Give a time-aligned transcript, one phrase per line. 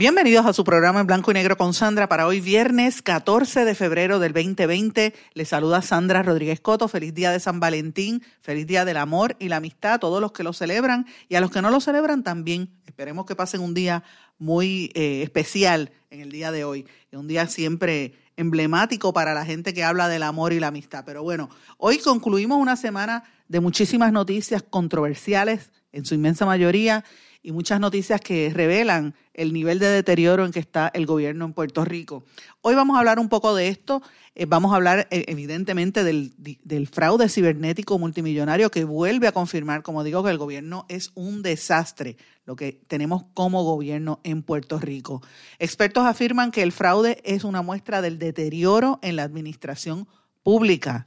[0.00, 3.74] Bienvenidos a su programa en blanco y negro con Sandra para hoy viernes 14 de
[3.74, 5.12] febrero del 2020.
[5.34, 6.88] Les saluda Sandra Rodríguez Coto.
[6.88, 10.32] Feliz día de San Valentín, feliz día del amor y la amistad a todos los
[10.32, 12.70] que lo celebran y a los que no lo celebran también.
[12.86, 14.02] Esperemos que pasen un día
[14.38, 19.74] muy eh, especial en el día de hoy, un día siempre emblemático para la gente
[19.74, 21.04] que habla del amor y la amistad.
[21.04, 27.04] Pero bueno, hoy concluimos una semana de muchísimas noticias controversiales, en su inmensa mayoría,
[27.42, 31.52] y muchas noticias que revelan el nivel de deterioro en que está el gobierno en
[31.54, 32.24] Puerto Rico.
[32.60, 34.02] Hoy vamos a hablar un poco de esto.
[34.34, 39.82] Eh, vamos a hablar eh, evidentemente del, del, fraude cibernético multimillonario que vuelve a confirmar,
[39.82, 44.78] como digo, que el gobierno es un desastre, lo que tenemos como gobierno en Puerto
[44.78, 45.22] Rico.
[45.58, 50.06] Expertos afirman que el fraude es una muestra del deterioro en la administración
[50.42, 51.06] pública.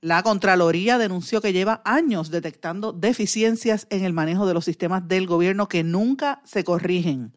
[0.00, 5.26] La Contraloría denunció que lleva años detectando deficiencias en el manejo de los sistemas del
[5.26, 7.32] gobierno que nunca se corrigen.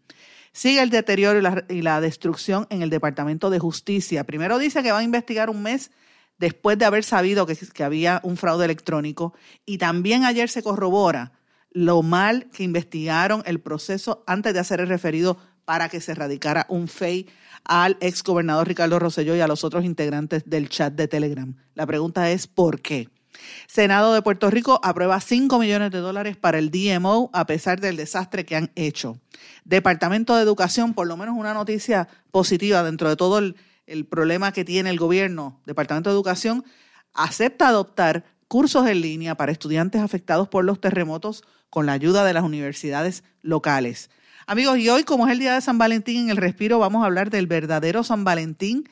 [0.52, 4.26] Sigue el deterioro y la, destrucción en el Departamento de Justicia.
[4.26, 5.92] Primero dice que va a investigar un mes
[6.38, 9.34] después de haber sabido que, que había un fraude electrónico
[9.66, 11.34] y también ayer se corrobora
[11.72, 15.38] lo mal que investigaron el proceso antes de hacer el referido
[15.70, 17.28] para que se radicara un FEI
[17.64, 21.56] al ex gobernador Ricardo Rosselló y a los otros integrantes del chat de Telegram.
[21.76, 23.10] La pregunta es ¿por qué?
[23.68, 27.98] Senado de Puerto Rico aprueba 5 millones de dólares para el DMO a pesar del
[27.98, 29.20] desastre que han hecho.
[29.64, 33.56] Departamento de Educación, por lo menos una noticia positiva dentro de todo el,
[33.86, 35.62] el problema que tiene el gobierno.
[35.68, 36.66] Departamento de Educación
[37.14, 42.34] acepta adoptar cursos en línea para estudiantes afectados por los terremotos con la ayuda de
[42.34, 44.10] las universidades locales.
[44.50, 47.06] Amigos, y hoy como es el día de San Valentín en el respiro, vamos a
[47.06, 48.90] hablar del verdadero San Valentín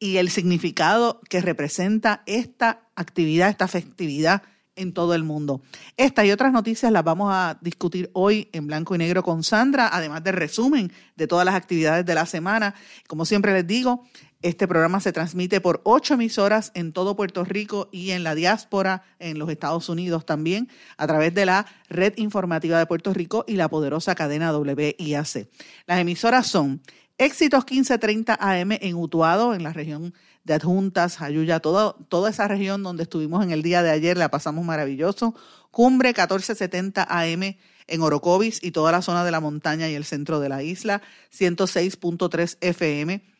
[0.00, 4.42] y el significado que representa esta actividad, esta festividad
[4.74, 5.62] en todo el mundo.
[5.96, 9.90] Esta y otras noticias las vamos a discutir hoy en blanco y negro con Sandra,
[9.92, 12.74] además del resumen de todas las actividades de la semana.
[13.06, 14.04] Como siempre les digo,
[14.42, 19.02] este programa se transmite por ocho emisoras en todo Puerto Rico y en la diáspora
[19.18, 23.56] en los Estados Unidos también, a través de la Red Informativa de Puerto Rico y
[23.56, 25.48] la poderosa cadena WIAC.
[25.86, 26.82] Las emisoras son
[27.18, 30.12] Éxitos 1530 AM en Utuado, en la región
[30.44, 34.66] de Adjuntas, Ayuya, toda esa región donde estuvimos en el día de ayer, la pasamos
[34.66, 35.34] maravilloso.
[35.70, 40.40] Cumbre 1470 AM en Orocovis y toda la zona de la montaña y el centro
[40.40, 41.00] de la isla,
[41.32, 43.35] 106.3 FM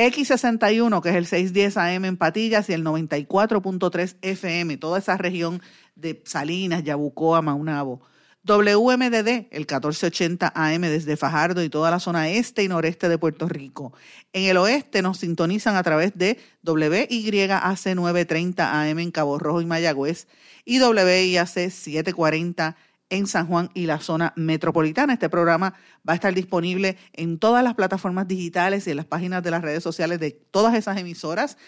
[0.00, 5.60] X61, que es el 610 AM en Patillas, y el 94.3 FM, toda esa región
[5.94, 8.00] de Salinas, Yabucoa, Maunabo.
[8.42, 13.46] WMDD, el 1480 AM desde Fajardo y toda la zona este y noreste de Puerto
[13.46, 13.92] Rico.
[14.32, 19.66] En el oeste nos sintonizan a través de WYAC 930 AM en Cabo Rojo y
[19.66, 20.26] Mayagüez
[20.64, 22.74] y WIAC 740
[23.10, 25.12] en San Juan y la zona metropolitana.
[25.12, 25.74] Este programa
[26.08, 29.62] va a estar disponible en todas las plataformas digitales y en las páginas de las
[29.62, 31.58] redes sociales de todas esas emisoras.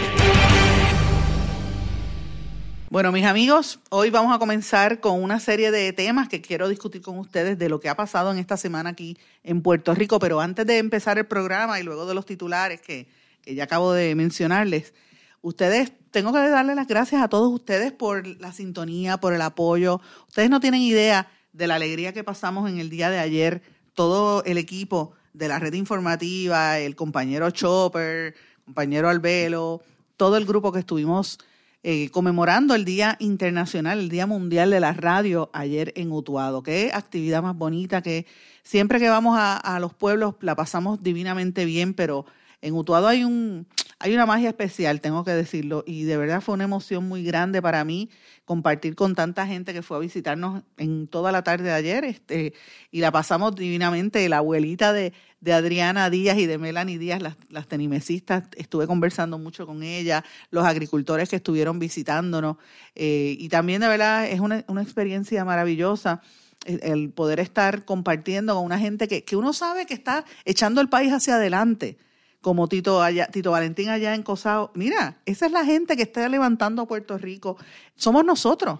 [2.91, 7.01] Bueno, mis amigos, hoy vamos a comenzar con una serie de temas que quiero discutir
[7.01, 10.19] con ustedes de lo que ha pasado en esta semana aquí en Puerto Rico.
[10.19, 13.07] Pero antes de empezar el programa y luego de los titulares que,
[13.43, 14.93] que ya acabo de mencionarles,
[15.41, 20.01] ustedes tengo que darle las gracias a todos ustedes por la sintonía, por el apoyo.
[20.27, 23.61] Ustedes no tienen idea de la alegría que pasamos en el día de ayer,
[23.93, 28.35] todo el equipo de la red informativa, el compañero Chopper,
[28.65, 29.81] compañero Albelo,
[30.17, 31.39] todo el grupo que estuvimos
[31.83, 36.61] eh, conmemorando el Día Internacional, el Día Mundial de la Radio ayer en Utuado.
[36.63, 38.27] Qué actividad más bonita que
[38.63, 42.25] siempre que vamos a, a los pueblos la pasamos divinamente bien, pero
[42.61, 43.65] en Utuado hay un
[44.01, 47.61] hay una magia especial, tengo que decirlo, y de verdad fue una emoción muy grande
[47.61, 48.09] para mí
[48.45, 52.53] compartir con tanta gente que fue a visitarnos en toda la tarde de ayer, este,
[52.89, 54.27] y la pasamos divinamente.
[54.27, 55.13] La abuelita de,
[55.51, 60.65] Adriana Díaz y de Melanie Díaz, las, las tenimesistas, estuve conversando mucho con ella, los
[60.65, 62.57] agricultores que estuvieron visitándonos,
[62.95, 66.21] eh, y también de verdad es una, una experiencia maravillosa
[66.65, 70.89] el, poder estar compartiendo con una gente que, que uno sabe que está echando el
[70.89, 71.97] país hacia adelante
[72.41, 74.71] como Tito, allá, Tito Valentín allá en Cosao.
[74.73, 77.57] Mira, esa es la gente que está levantando Puerto Rico.
[77.95, 78.79] Somos nosotros.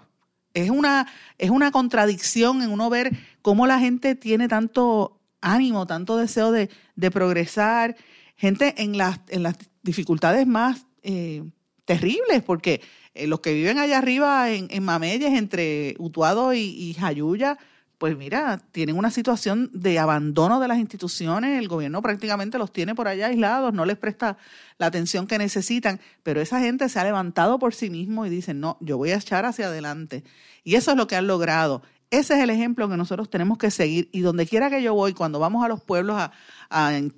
[0.54, 3.12] Es una, es una contradicción en uno ver
[3.42, 7.96] cómo la gente tiene tanto ánimo, tanto deseo de, de progresar.
[8.36, 11.44] Gente en las, en las dificultades más eh,
[11.86, 12.82] terribles, porque
[13.14, 17.58] eh, los que viven allá arriba en, en Mameyes, entre Utuado y, y Jayuya,
[18.02, 22.96] pues mira, tienen una situación de abandono de las instituciones, el gobierno prácticamente los tiene
[22.96, 24.40] por allá aislados, no les presta
[24.80, 28.60] la atención que necesitan, pero esa gente se ha levantado por sí mismo y dicen,
[28.60, 30.24] no, yo voy a echar hacia adelante.
[30.64, 31.84] Y eso es lo que han logrado.
[32.12, 34.10] Ese es el ejemplo que nosotros tenemos que seguir.
[34.12, 36.32] Y donde quiera que yo voy, cuando vamos a los pueblos a,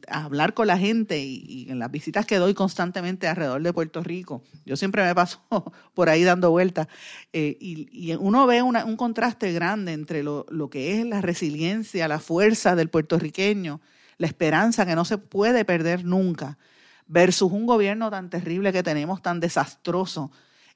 [0.08, 4.44] hablar con la gente y, en las visitas que doy constantemente alrededor de Puerto Rico,
[4.66, 5.42] yo siempre me paso
[5.96, 6.88] por ahí dando vueltas
[7.34, 12.20] eh, y, uno ve un contraste grande entre lo, lo que es la resiliencia, la
[12.20, 13.82] fuerza del puertorriqueño,
[14.20, 16.60] la esperanza que no se puede perder nunca,
[17.08, 20.32] versus un gobierno tan terrible que tenemos, tan desastroso,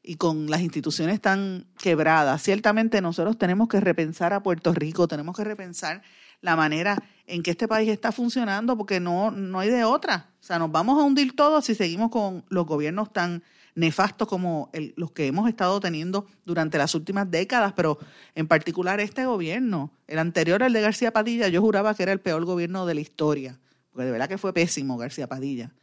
[0.07, 5.35] y con las instituciones tan quebradas, ciertamente nosotros tenemos que repensar a Puerto Rico, tenemos
[5.35, 6.01] que repensar
[6.39, 10.29] la manera en que este país está funcionando, porque no, no hay de otra.
[10.39, 13.43] O sea, nos vamos a hundir todos si seguimos con los gobiernos tan
[13.75, 17.99] nefastos como los que hemos estado teniendo durante las últimas décadas, pero
[18.33, 22.21] en particular este gobierno, el anterior, el de García Padilla, yo juraba que era el
[22.21, 23.59] peor gobierno de la historia,
[23.91, 25.73] porque de verdad que fue pésimo García Padilla.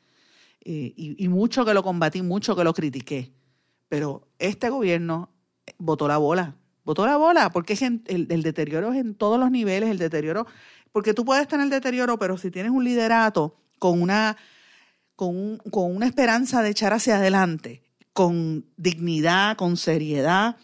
[0.62, 3.30] Eh, y, y mucho que lo combatí, mucho que lo critiqué
[3.94, 5.30] pero este gobierno
[5.78, 9.88] votó la bola, votó la bola, porque es el, deterioro es en todos los niveles,
[9.88, 10.48] el deterioro,
[10.90, 14.36] porque tú puedes tener deterioro, pero si tienes un liderato con una,
[15.14, 20.56] con, con una esperanza de echar hacia adelante, con dignidad, con seriedad,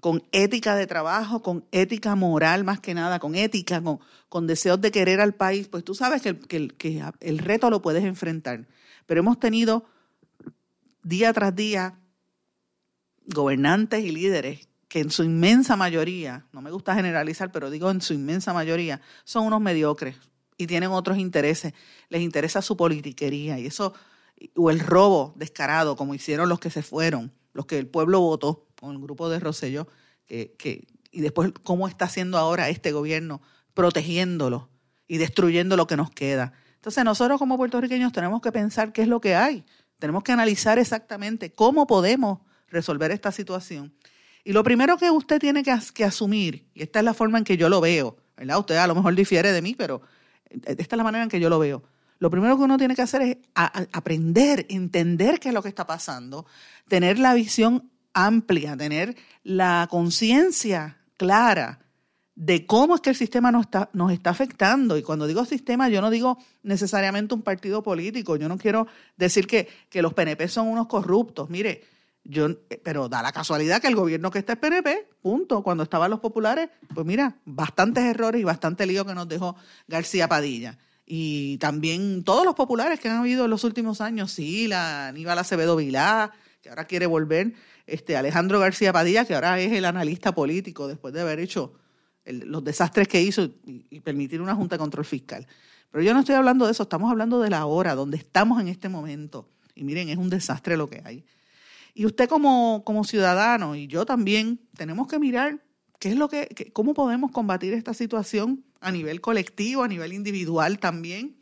[0.00, 4.00] con ética de trabajo, con ética moral más que nada, con ética, con,
[4.30, 6.38] con deseos de querer al país, pues tú sabes que,
[6.68, 8.66] que el reto lo puedes enfrentar.
[9.04, 9.84] Pero hemos tenido
[11.02, 11.99] día tras día
[13.32, 18.00] gobernantes y líderes que en su inmensa mayoría, no me gusta generalizar, pero digo en
[18.00, 20.16] su inmensa mayoría, son unos mediocres
[20.56, 21.74] y tienen otros intereses.
[22.08, 23.94] Les interesa su politiquería y eso,
[24.56, 28.66] o el robo descarado, como hicieron los que se fueron, los que el pueblo votó
[28.80, 29.86] con el grupo de Rosselló,
[30.26, 33.40] que, que, y después cómo está haciendo ahora este gobierno,
[33.74, 34.70] protegiéndolo
[35.06, 36.52] y destruyendo lo que nos queda.
[36.74, 39.64] Entonces nosotros como puertorriqueños tenemos que pensar qué es lo que hay,
[40.00, 43.92] tenemos que analizar exactamente cómo podemos resolver esta situación.
[44.44, 47.56] Y lo primero que usted tiene que, asumir, y esta es la forma en que
[47.56, 48.58] yo lo veo, ¿verdad?
[48.58, 50.00] Usted a lo mejor difiere de mí, pero
[50.48, 51.82] esta es la manera en que yo lo veo.
[52.18, 55.86] Lo primero que uno tiene que hacer es aprender, entender qué es lo que está
[55.86, 56.46] pasando,
[56.88, 61.80] tener la visión amplia, tener la conciencia clara
[62.34, 64.96] de cómo es que el sistema nos está, nos está afectando.
[64.96, 68.36] Y cuando digo sistema, yo no digo necesariamente un partido político.
[68.36, 71.50] Yo no quiero decir que, que los PNP son unos corruptos.
[71.50, 71.84] Mire,
[72.24, 72.48] yo,
[72.82, 75.62] pero da la casualidad que el gobierno que está es PNP, punto.
[75.62, 79.56] Cuando estaban los populares, pues mira, bastantes errores y bastante lío que nos dejó
[79.88, 80.78] García Padilla.
[81.06, 85.38] Y también todos los populares que han habido en los últimos años, sí, la Aníbal
[85.38, 86.30] Acevedo Vilá,
[86.62, 87.54] que ahora quiere volver,
[87.86, 91.74] este Alejandro García Padilla, que ahora es el analista político después de haber hecho
[92.26, 95.46] los desastres que hizo y, y permitir una Junta de Control Fiscal.
[95.90, 98.68] Pero yo no estoy hablando de eso, estamos hablando de la hora, donde estamos en
[98.68, 99.48] este momento.
[99.74, 101.24] Y miren, es un desastre lo que hay.
[101.94, 105.62] Y usted como, como ciudadano y yo también tenemos que mirar
[105.98, 110.78] qué es lo que, cómo podemos combatir esta situación a nivel colectivo, a nivel individual
[110.78, 111.36] también,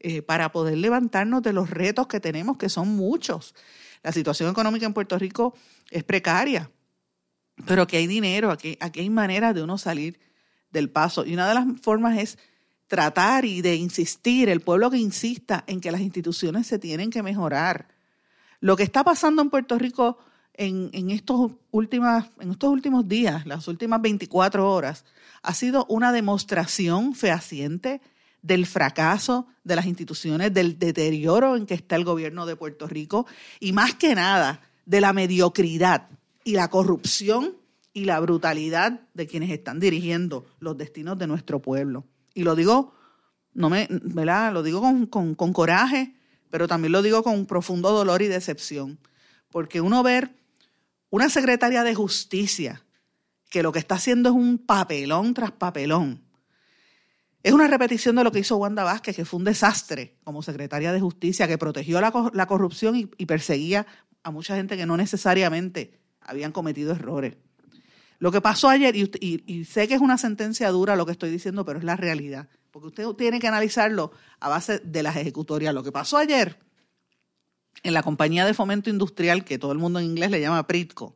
[0.00, 3.54] eh, para poder levantarnos de los retos que tenemos, que son muchos.
[4.02, 5.54] La situación económica en Puerto Rico
[5.90, 6.70] es precaria,
[7.66, 10.18] pero aquí hay dinero, aquí, aquí hay maneras de uno salir
[10.70, 11.24] del paso.
[11.24, 12.38] Y una de las formas es
[12.88, 17.22] tratar y de insistir, el pueblo que insista en que las instituciones se tienen que
[17.22, 17.88] mejorar
[18.62, 20.18] lo que está pasando en Puerto Rico
[20.54, 25.04] en, estos últimos días, las últimas 24 horas,
[25.42, 28.00] ha sido una demostración fehaciente
[28.40, 33.26] del fracaso de las instituciones, del deterioro en que está el gobierno de Puerto Rico
[33.58, 36.08] y más que nada de la mediocridad
[36.44, 37.56] y la corrupción
[37.92, 42.04] y la brutalidad de quienes están dirigiendo los destinos de nuestro pueblo.
[42.32, 42.94] Y lo digo,
[43.54, 43.88] no me.
[43.88, 46.14] Lo digo con, con coraje,
[46.52, 48.98] pero también lo digo con un profundo dolor y decepción,
[49.50, 50.36] porque uno ver
[51.08, 52.84] una secretaria de justicia
[53.48, 56.22] que lo que está haciendo es un papelón tras papelón.
[57.42, 60.92] Es una repetición de lo que hizo Wanda Vázquez, que fue un desastre como secretaria
[60.92, 63.86] de justicia, que protegió la, corrupción y perseguía
[64.22, 67.38] a mucha gente que no necesariamente habían cometido errores.
[68.18, 71.64] Lo que pasó ayer, y, sé que es una sentencia dura lo que estoy diciendo,
[71.64, 74.10] pero es la realidad, porque usted tiene que analizarlo
[74.40, 75.74] a base de las ejecutorias.
[75.74, 76.58] Lo que pasó ayer
[77.82, 81.14] en la compañía de fomento industrial, que todo el mundo en inglés le llama Pritco,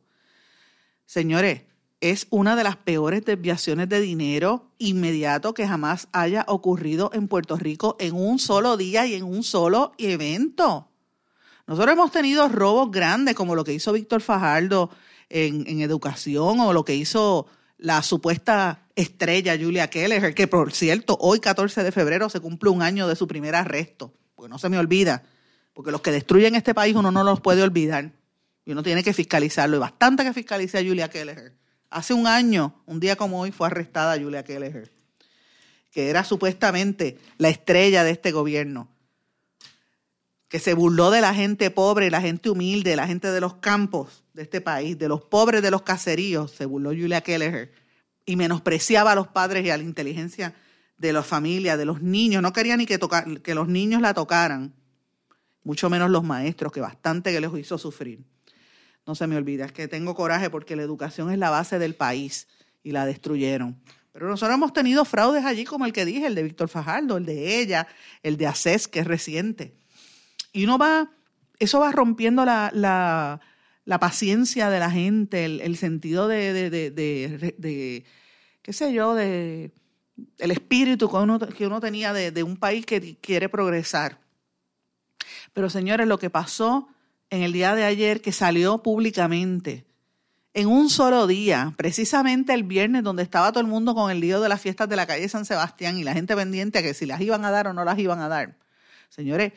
[1.05, 1.63] señores,
[1.99, 7.57] es una de las peores desviaciones de dinero inmediato que jamás haya ocurrido en Puerto
[7.57, 10.91] Rico en un solo día y en un solo evento.
[11.65, 14.91] Nosotros hemos tenido robos grandes como lo que hizo Víctor Fajardo
[15.29, 21.39] en, educación o lo que hizo la supuesta estrella Julia Keller, que por cierto, hoy
[21.39, 24.79] 14 de febrero se cumple un año de su primer arresto, porque no se me
[24.79, 25.23] olvida,
[25.73, 28.11] porque los que destruyen este país uno no los puede olvidar.
[28.65, 31.53] Y uno tiene que fiscalizarlo, y bastante que fiscalice a Julia Keller.
[31.89, 34.91] Hace un año, un día como hoy, fue arrestada Julia Keller,
[35.91, 38.89] que era supuestamente la estrella de este gobierno
[40.49, 44.23] que se burló de la gente pobre, la gente humilde, la gente de los campos
[44.37, 47.71] de este país, de los pobres de los caseríos, se burló Julia Kelleher,
[48.23, 50.53] y menospreciaba a los padres y a la inteligencia
[50.95, 52.43] de las familias, de los niños.
[52.43, 54.75] No quería ni que, tocar, que los niños la tocaran,
[55.63, 58.25] mucho menos los maestros, que bastante que les hizo sufrir.
[59.07, 61.95] No se me olvida, es que tengo coraje porque la educación es la base del
[61.95, 62.47] país
[62.83, 63.81] y la destruyeron.
[64.13, 67.25] Pero nosotros hemos tenido fraudes allí como el que dije, el de Víctor Fajardo, el
[67.25, 67.87] de ella,
[68.21, 69.75] el de ACES, que es reciente.
[70.53, 71.09] Y uno va,
[71.57, 73.39] eso va rompiendo la,
[73.99, 78.03] paciencia de la gente, el, sentido de,
[78.61, 79.71] qué sé yo, de
[80.39, 84.19] el espíritu que uno, que uno tenía de, un país que quiere progresar.
[85.53, 86.89] Pero señores, lo que pasó
[87.29, 89.85] en el día de ayer, que salió públicamente,
[90.53, 94.41] en un solo día, precisamente el viernes, donde estaba todo el mundo con el lío
[94.41, 97.05] de las fiestas de la calle San Sebastián y la gente pendiente a que si
[97.05, 98.57] las iban a dar o no las iban a dar.
[99.09, 99.53] Señores,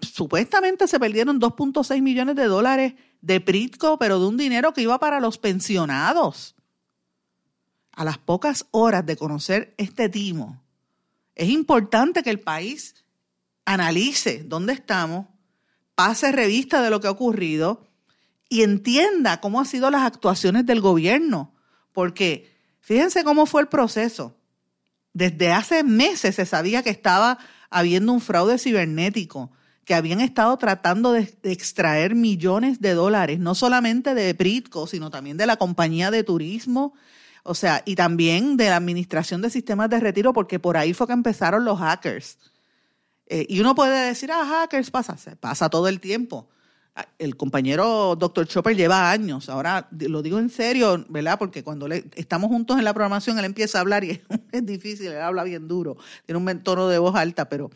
[0.00, 4.98] supuestamente se perdieron 2.6 millones de dólares de Pritco, pero de un dinero que iba
[4.98, 6.54] para los pensionados.
[7.92, 10.62] A las pocas horas de conocer este timo,
[11.34, 12.94] es importante que el país
[13.64, 15.26] analice dónde estamos,
[15.94, 17.86] pase revista de lo que ha ocurrido
[18.48, 21.54] y entienda cómo han sido las actuaciones del gobierno.
[21.92, 24.36] Porque fíjense cómo fue el proceso.
[25.14, 27.38] Desde hace meses se sabía que estaba
[27.72, 29.50] habiendo un fraude cibernético,
[29.84, 35.36] que habían estado tratando de, extraer millones de dólares, no solamente de Pritco, sino también
[35.36, 36.94] de la compañía de turismo,
[37.42, 41.08] o sea, y también de la administración de sistemas de retiro, porque por ahí fue
[41.08, 42.38] que empezaron los hackers.
[43.26, 46.48] Eh, y uno puede decir, ah, hackers pasa, se pasa todo el tiempo.
[47.18, 48.46] El compañero Dr.
[48.46, 51.38] Chopper lleva años, ahora lo digo en serio, ¿verdad?
[51.38, 54.20] Porque cuando le, estamos juntos en la programación, él empieza a hablar y
[54.52, 55.96] es, difícil, él habla bien duro,
[56.26, 57.70] tiene un tono de voz alta, pero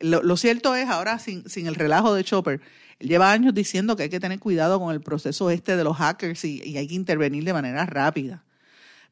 [0.00, 2.62] lo, cierto es, ahora sin, sin, el relajo de Chopper,
[3.00, 5.98] él lleva años diciendo que hay que tener cuidado con el proceso este de los
[5.98, 8.44] hackers y, y hay que intervenir de manera rápida.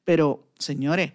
[0.05, 1.13] Pero, señores,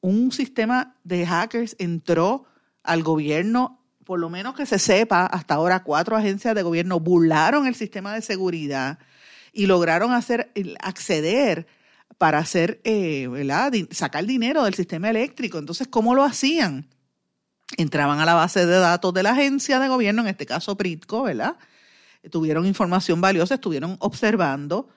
[0.00, 2.46] un sistema de hackers entró
[2.82, 3.79] al gobierno
[4.10, 8.12] por lo menos que se sepa, hasta ahora cuatro agencias de gobierno burlaron el sistema
[8.12, 8.98] de seguridad
[9.52, 10.50] y lograron hacer
[10.80, 11.68] acceder
[12.18, 13.28] para hacer, eh,
[13.92, 15.58] sacar dinero del sistema eléctrico.
[15.58, 16.88] Entonces, ¿cómo lo hacían?
[17.76, 21.22] Entraban a la base de datos de la agencia de gobierno, en este caso Pritco,
[21.22, 21.56] ¿verdad?
[22.32, 24.88] Tuvieron información valiosa, estuvieron observando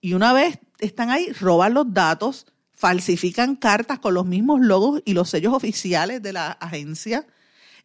[0.00, 5.14] y una vez están ahí, roban los datos, falsifican cartas con los mismos logos y
[5.14, 7.26] los sellos oficiales de la agencia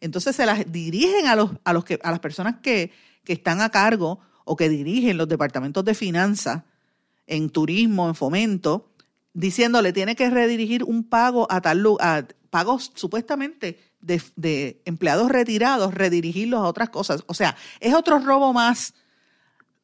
[0.00, 2.92] entonces se las dirigen a, los, a, los que, a las personas que,
[3.26, 6.62] están a cargo o que dirigen los departamentos de finanzas
[7.26, 8.92] en turismo, en fomento,
[9.32, 15.92] diciéndole tiene que redirigir un pago a tal lugar, pagos supuestamente de, de, empleados retirados,
[15.92, 17.24] redirigirlos a otras cosas.
[17.26, 18.94] O sea, es otro robo más,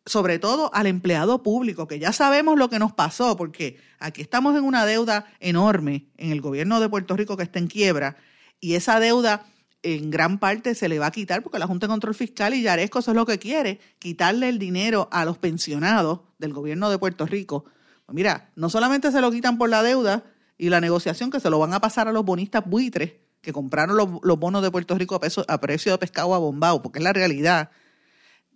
[0.06, 4.56] sobre todo al empleado público, que ya sabemos lo que nos pasó, porque aquí estamos
[4.56, 8.16] en una deuda enorme en el gobierno de Puerto Rico que está en quiebra,
[8.60, 9.46] y esa deuda
[9.82, 12.62] en gran parte se le va a quitar porque la Junta de Control Fiscal y
[12.62, 16.98] Yaresco eso es lo que quiere, quitarle el dinero a los pensionados del gobierno de
[16.98, 17.64] Puerto Rico.
[18.06, 20.24] Pues mira, no solamente se lo quitan por la deuda
[20.56, 23.96] y la negociación que se lo van a pasar a los bonistas buitres que compraron
[23.96, 27.12] los, bonos de Puerto Rico a, a precio de pescado a bombao, porque es la
[27.12, 27.70] realidad.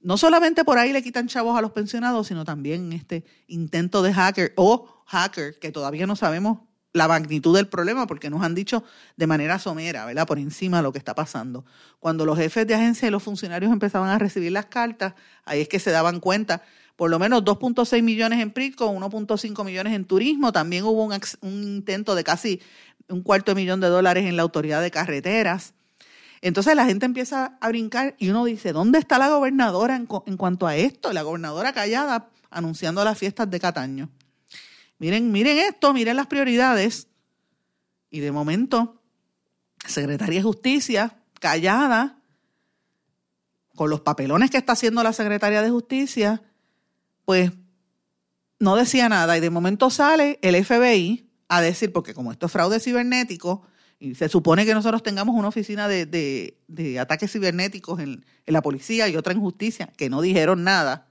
[0.01, 4.15] No solamente por ahí le quitan chavos a los pensionados, sino también este intento de
[4.15, 6.61] hacker o hacker, que todavía no sabemos
[6.97, 8.83] la magnitud del problema porque nos han dicho
[9.17, 10.27] de manera somera, ¿verdad?
[10.27, 11.65] Por encima lo que está pasando.
[12.01, 15.69] Cuando los jefes de agencia y los funcionarios empezaban a recibir las cartas, ahí es
[15.69, 16.63] que se daban cuenta,
[16.97, 21.13] por lo menos 2.6 millones en PRITCO, 1.5 millones en turismo, también hubo un,
[21.43, 22.61] un, intento de casi
[23.09, 25.75] un cuarto de millón de dólares en la autoridad de carreteras.
[26.41, 30.37] Entonces la gente empieza a brincar y uno dice, ¿dónde está la gobernadora en, en
[30.37, 31.13] cuanto a esto?
[31.13, 34.11] La gobernadora callada anunciando las fiestas de Cataño.
[34.99, 37.09] Miren, miren esto, miren las prioridades.
[38.11, 39.03] Y de momento,
[39.87, 42.19] Secretaría de Justicia, callada,
[43.75, 46.43] con los papelones que está haciendo la Secretaría de Justicia,
[47.25, 47.53] pues
[48.59, 49.37] no decía nada.
[49.37, 53.63] Y de momento sale el FBI a decir, porque como esto es fraude cibernético,
[53.99, 59.09] y se supone que nosotros tengamos una oficina de, ataques cibernéticos en, en, la policía
[59.09, 61.09] y otra en justicia, que no dijeron nada,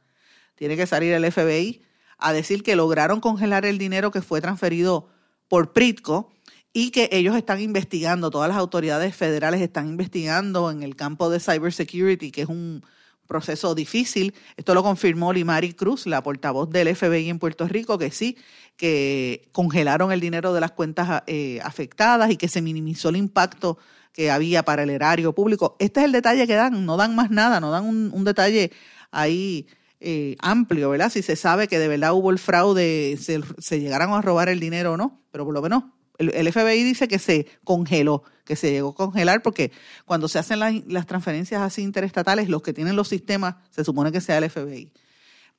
[0.55, 1.81] tiene que salir el FBI
[2.25, 5.07] a decir que lograron congelar el dinero que fue transferido
[5.47, 6.33] por Pritco
[6.73, 11.39] y que ellos están investigando, todas las autoridades federales están investigando en el campo de
[11.39, 12.83] cybersecurity, que es un
[13.27, 14.33] proceso difícil.
[14.57, 18.37] Esto lo confirmó Limari Cruz, la portavoz del FBI en Puerto Rico, que sí,
[18.75, 23.77] que congelaron el dinero de las cuentas eh, afectadas y que se minimizó el impacto
[24.13, 25.75] que había para el erario público.
[25.77, 28.71] Este es el detalle que dan, no dan más nada, no dan un, un detalle
[29.11, 29.67] ahí
[30.07, 31.11] eh, amplio, ¿verdad?
[31.11, 34.59] Si se sabe que de verdad hubo el fraude, se, se llegaron a robar el
[34.59, 35.85] dinero o no, pero por lo menos
[36.19, 39.71] el, FBI dice que se congeló, que se llegó a congelar porque
[40.05, 44.21] cuando se hacen las, transferencias así interestatales, los que tienen los sistemas, se supone que
[44.21, 44.91] sea el FBI.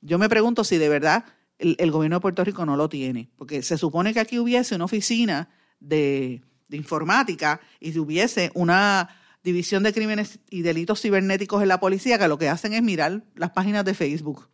[0.01, 1.25] Yo me pregunto si de verdad
[1.59, 4.85] el, gobierno de Puerto Rico no lo tiene, porque se supone que aquí hubiese una
[4.85, 5.49] oficina
[5.81, 9.09] de, de informática y si hubiese una
[9.47, 13.23] División de Crímenes y Delitos Cibernéticos en la policía, que lo que hacen es mirar
[13.37, 14.49] las páginas de Facebook.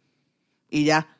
[0.69, 1.17] Y ya.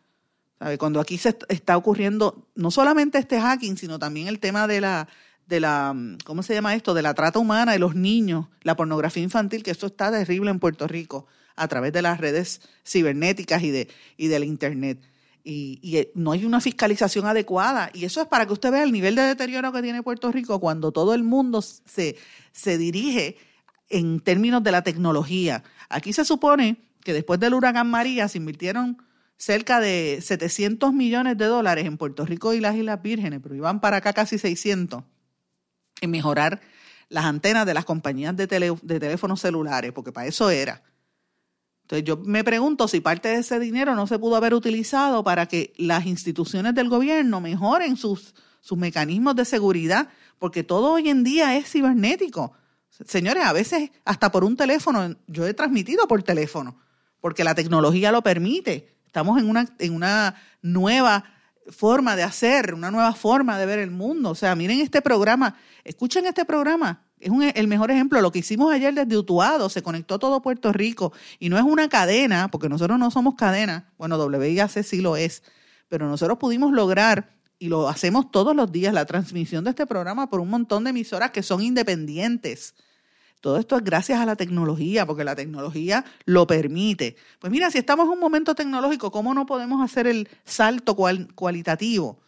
[0.59, 0.77] ¿Sabe?
[0.77, 5.09] Cuando aquí se está ocurriendo no solamente este hacking, sino también el tema de la,
[5.47, 6.93] de la, ¿cómo se llama esto?
[6.93, 10.61] De la trata humana de los niños, la pornografía infantil, que esto está terrible en
[10.61, 11.27] Puerto Rico
[11.57, 13.89] a través de las redes cibernéticas y, de,
[14.19, 15.01] y del Internet.
[15.45, 17.91] Y, y, no hay una fiscalización adecuada.
[17.95, 20.61] Y eso es para que usted vea el nivel de deterioro que tiene Puerto Rico
[20.61, 22.19] cuando todo el mundo se,
[22.53, 23.39] se dirige
[23.93, 25.63] en términos de la tecnología.
[25.89, 29.03] Aquí se supone que después del huracán María se invirtieron
[29.37, 33.81] cerca de 700 millones de dólares en Puerto Rico y las Islas Vírgenes, pero iban
[33.81, 35.05] para acá casi 600
[36.01, 36.61] en mejorar
[37.09, 40.83] las antenas de las compañías de, de teléfonos celulares, porque para eso era.
[41.83, 45.47] Entonces yo me pregunto si parte de ese dinero no se pudo haber utilizado para
[45.47, 51.25] que las instituciones del gobierno mejoren sus, sus mecanismos de seguridad, porque todo hoy en
[51.25, 52.55] día es cibernético.
[53.07, 56.77] Señores, a veces hasta por un teléfono, yo he transmitido por teléfono,
[57.21, 58.95] porque la tecnología lo permite.
[59.07, 61.25] Estamos en una, en una nueva
[61.69, 64.31] forma de hacer, una nueva forma de ver el mundo.
[64.31, 67.05] O sea, miren este programa, escuchen este programa.
[67.19, 68.21] Es el mejor ejemplo.
[68.21, 71.89] Lo que hicimos ayer desde Utuado, se conectó todo Puerto Rico y no es una
[71.89, 73.93] cadena, porque nosotros no somos cadena.
[73.97, 75.43] Bueno, WIAC sí lo es,
[75.89, 77.31] pero nosotros pudimos lograr
[77.63, 80.91] y lo hacemos todos los días, la transmisión de este programa por un montón de
[80.91, 82.75] emisoras que son independientes.
[83.41, 87.15] Todo esto es gracias a la tecnología, porque la tecnología lo permite.
[87.39, 92.19] Pues mira, si estamos en un momento tecnológico, ¿cómo no podemos hacer el salto cualitativo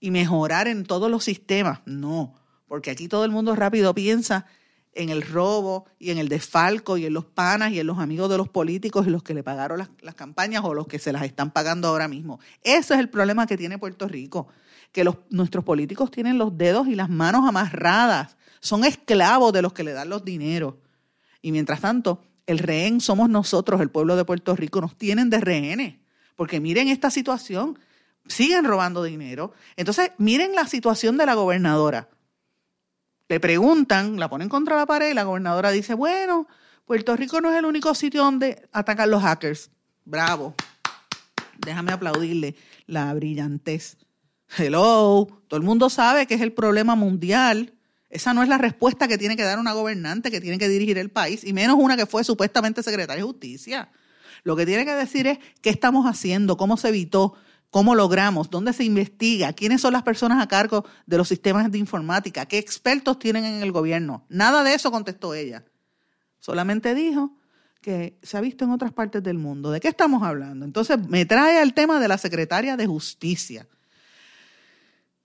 [0.00, 1.78] y mejorar en todos los sistemas?
[1.86, 2.34] No,
[2.66, 4.46] porque aquí todo el mundo rápido piensa
[4.94, 8.28] en el robo y en el desfalco y en los panas y en los amigos
[8.30, 11.12] de los políticos y los que le pagaron las, las campañas o los que se
[11.12, 12.40] las están pagando ahora mismo.
[12.64, 14.48] Ese es el problema que tiene Puerto Rico
[14.92, 19.72] que los, nuestros políticos tienen los dedos y las manos amarradas, son esclavos de los
[19.72, 20.74] que le dan los dineros.
[21.40, 25.40] Y mientras tanto, el rehén somos nosotros, el pueblo de Puerto Rico, nos tienen de
[25.40, 25.96] rehenes.
[26.36, 27.78] Porque miren esta situación,
[28.26, 29.52] siguen robando dinero.
[29.76, 32.08] Entonces, miren la situación de la gobernadora.
[33.28, 36.46] Le preguntan, la ponen contra la pared y la gobernadora dice, bueno,
[36.84, 39.70] Puerto Rico no es el único sitio donde atacan los hackers.
[40.04, 40.54] Bravo.
[41.58, 43.96] Déjame aplaudirle la brillantez
[44.56, 47.72] Hello, todo el mundo sabe que es el problema mundial.
[48.10, 50.98] Esa no es la respuesta que tiene que dar una gobernante que tiene que dirigir
[50.98, 53.90] el país, y menos una que fue supuestamente secretaria de justicia.
[54.44, 57.34] Lo que tiene que decir es qué estamos haciendo, cómo se evitó,
[57.70, 61.78] cómo logramos, dónde se investiga, quiénes son las personas a cargo de los sistemas de
[61.78, 64.26] informática, qué expertos tienen en el gobierno.
[64.28, 65.64] Nada de eso contestó ella.
[66.38, 67.34] Solamente dijo
[67.80, 69.70] que se ha visto en otras partes del mundo.
[69.70, 70.66] ¿De qué estamos hablando?
[70.66, 73.66] Entonces me trae al tema de la secretaria de justicia.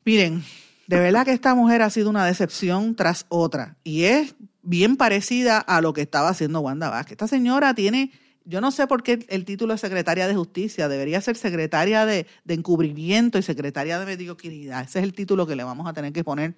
[0.08, 0.42] Miren,
[0.88, 5.60] de verdad que esta mujer ha sido una decepción tras otra y es bien parecida
[5.60, 7.12] a lo que estaba haciendo Wanda Vázquez.
[7.12, 8.14] Esta señora tiene
[8.46, 12.26] yo no sé por qué el título es secretaria de justicia, debería ser secretaria de,
[12.48, 14.84] encubrimiento y secretaria de mediocridad.
[14.84, 16.56] Ese es el título que le vamos a tener que poner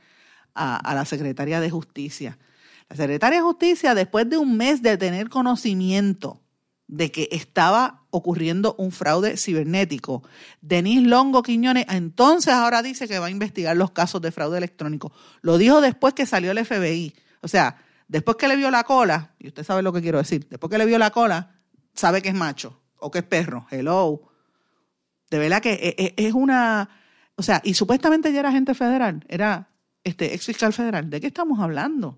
[0.54, 2.38] a, a la secretaria de justicia.
[2.88, 6.40] La secretaria de justicia, después de un mes de tener conocimiento
[6.90, 10.24] de que estaba ocurriendo un fraude cibernético.
[10.60, 15.14] Denise Longo Quiñones entonces ahora dice que va a investigar los casos de fraude electrónico.
[15.42, 17.14] Lo dijo después que salió el FBI.
[17.42, 20.48] O sea, después que le vio la cola, y usted sabe lo que quiero decir,
[20.50, 21.60] después que le vio la cola,
[21.94, 23.68] sabe que es macho o que es perro.
[23.70, 24.24] Hello.
[25.30, 26.90] De verdad que e, e, es una...
[27.36, 29.70] O sea, y supuestamente ya era agente federal, era
[30.04, 31.08] este ex fiscal federal.
[31.12, 32.18] ¿De qué estamos hablando?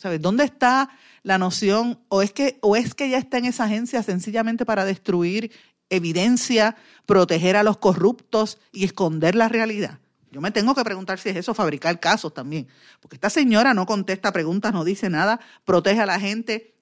[0.00, 0.22] ¿Sabes?
[0.22, 0.88] ¿Dónde está
[1.22, 2.00] la noción?
[2.08, 5.52] O es, que, ¿O es que ya está en esa agencia sencillamente para destruir
[5.90, 9.98] evidencia, proteger a los corruptos y esconder la realidad?
[10.30, 12.66] Yo me tengo que preguntar si es eso, fabricar casos también.
[13.00, 16.74] Porque esta señora no contesta preguntas, no dice nada, protege a la gente,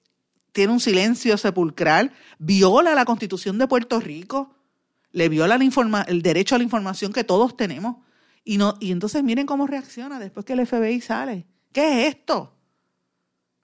[0.53, 4.55] tiene un silencio sepulcral, viola la constitución de Puerto Rico,
[5.11, 5.59] le viola
[6.07, 7.97] el derecho a la información que todos tenemos.
[8.45, 11.47] Y, no, y entonces miren cómo reacciona después que el FBI sale.
[11.73, 12.55] ¿Qué es esto?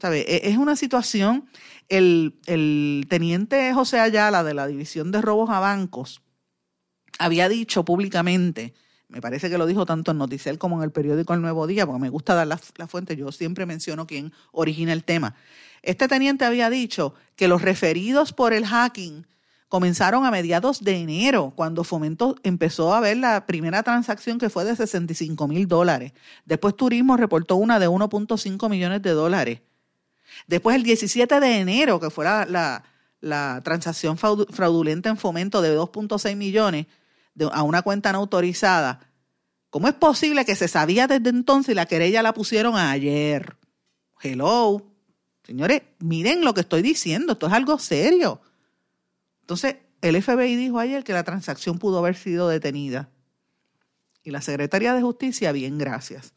[0.04, 1.50] E, es una situación,
[1.88, 6.22] el, teniente José Ayala de la División de Robos a Bancos
[7.18, 8.74] había dicho públicamente,
[9.08, 11.86] me parece que lo dijo tanto en Noticel como en el periódico El Nuevo Día,
[11.86, 15.36] porque me gusta dar la, la, fuente, yo siempre menciono quién origina el tema.
[15.82, 19.26] Este teniente había dicho que los referidos por el hacking
[19.70, 24.66] comenzaron a mediados de enero, cuando Fomento empezó a ver la primera transacción que fue
[24.66, 26.12] de 65 mil dólares.
[26.44, 29.62] Después Turismo reportó una de 1.5 millones de dólares.
[30.48, 32.84] Después, el 17 de enero, que fue la,
[33.64, 36.86] transacción fraudulenta en fomento de 2.6 millones
[37.52, 39.00] a una cuenta no autorizada,
[39.70, 43.58] ¿cómo es posible que se sabía desde entonces y la querella la pusieron ayer?
[44.22, 44.92] Hello.
[45.44, 48.42] Señores, miren lo que estoy diciendo, esto es algo serio.
[49.42, 53.10] Entonces, el FBI dijo ayer que la transacción pudo haber sido detenida.
[54.24, 56.35] Y la Secretaría de Justicia, bien, gracias.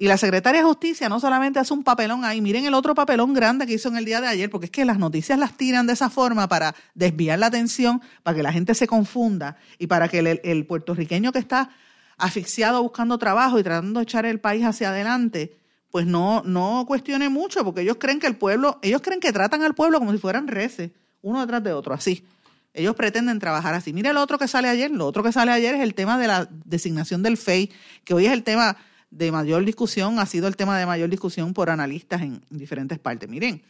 [0.00, 3.34] Y la secretaria de Justicia no solamente hace un papelón ahí, miren el otro papelón
[3.34, 5.88] grande que hizo en el día de ayer, porque es que las noticias las tiran
[5.88, 10.06] de esa forma para desviar la atención, para que la gente se confunda y para
[10.06, 11.70] que el, puertorriqueño que está
[12.16, 15.56] asfixiado buscando trabajo y tratando de echar el país hacia adelante,
[15.90, 19.64] pues no, no cuestione mucho, porque ellos creen que el pueblo, ellos creen que tratan
[19.64, 22.24] al pueblo como si fueran reces, uno detrás de otro, así.
[22.72, 23.92] Ellos pretenden trabajar así.
[23.92, 24.92] Mire el otro que sale ayer.
[24.92, 27.72] Lo otro que sale ayer es el tema de la designación del FEI,
[28.04, 28.76] que hoy es el tema
[29.10, 33.28] de mayor discusión, ha sido el tema de mayor discusión por analistas en diferentes partes.
[33.28, 33.62] Miren,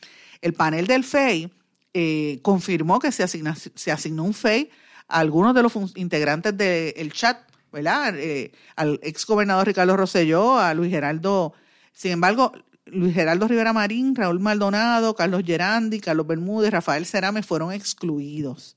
[0.43, 1.51] el panel del FEI
[1.95, 4.71] eh, confirmó que se, se asignó un FEI
[5.09, 7.39] a algunos de los integrantes del chat,
[7.73, 8.15] ¿verdad?
[8.19, 11.55] Eh, al ex gobernador Ricardo Rosselló, a Luis Geraldo.
[11.93, 12.53] Sin embargo,
[12.87, 18.77] Luis Geraldo Rivera Marín, Raúl Maldonado, Carlos Gerandi, Carlos Bermúdez, Rafael Cerame fueron excluidos.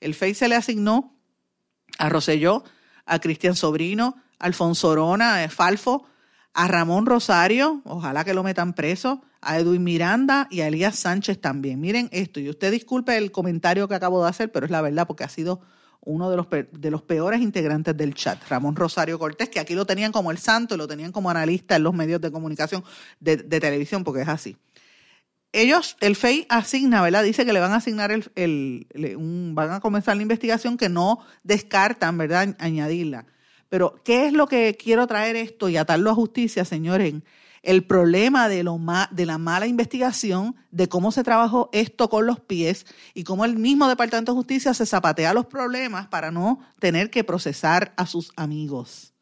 [0.00, 1.16] El FEI se le asignó
[1.98, 2.64] a Rosselló,
[3.04, 6.06] a Cristian Sobrino, Alfonso Orona, Falfo,
[6.52, 11.40] a Ramón Rosario, ojalá que lo metan preso, a Edwin Miranda y a Elías Sánchez
[11.40, 11.80] también.
[11.80, 15.06] Miren esto, y usted disculpe el comentario que acabo de hacer, pero es la verdad
[15.06, 15.60] porque ha sido
[16.02, 19.84] uno de los, de los peores integrantes del chat, Ramón Rosario Cortés, que aquí lo
[19.84, 22.82] tenían como el santo, lo tenían como analista en los medios de comunicación
[23.20, 24.56] de, televisión, porque es así.
[25.52, 27.24] Ellos, el FEI asigna, ¿verdad?
[27.24, 28.86] Dice que le van a asignar el, el
[29.52, 32.56] van a comenzar la investigación que no descartan, ¿verdad?
[32.58, 33.26] Añadirla
[33.70, 37.14] pero, ¿qué es lo que quiero traer esto y atarlo a justicia, señores?
[37.62, 38.80] El problema de, lo
[39.12, 43.56] de la mala investigación, de cómo se trabajó esto con los pies y cómo el
[43.56, 48.32] mismo Departamento de Justicia se zapatea los problemas para no tener que procesar a sus
[48.36, 49.12] amigos.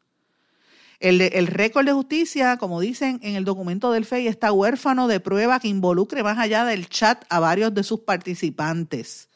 [0.99, 5.59] El, récord de justicia, como dicen en el documento del FEI, está huérfano de prueba
[5.59, 9.28] que involucre más allá del chat a varios de sus participantes.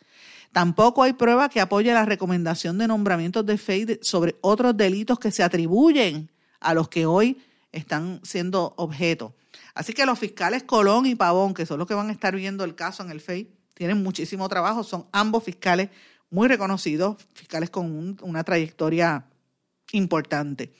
[0.53, 5.31] Tampoco hay prueba que apoye la recomendación de nombramientos de FEI sobre otros delitos que
[5.31, 9.35] se atribuyen a los que hoy están siendo objeto.
[9.73, 12.63] Así que los fiscales Colón y Pavón, que son los que van a estar viendo
[12.63, 14.83] el caso en el FEI, tienen muchísimo trabajo.
[14.83, 15.89] Son ambos fiscales
[16.29, 19.25] muy reconocidos, fiscales con una trayectoria
[19.91, 20.71] importante.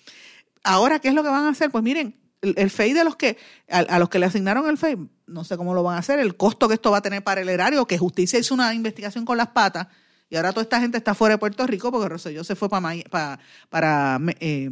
[0.63, 1.71] Ahora, ¿qué es lo que van a hacer?
[1.71, 3.37] Pues miren, el, FEI de los que,
[3.69, 6.37] a, los que le asignaron el FEI, no sé cómo lo van a hacer, el
[6.37, 9.37] costo que esto va a tener para el erario, que Justicia hizo una investigación con
[9.37, 9.87] las patas
[10.29, 12.95] y ahora toda esta gente está fuera de Puerto Rico porque Rosselló se fue para,
[13.11, 14.69] para, para, eh,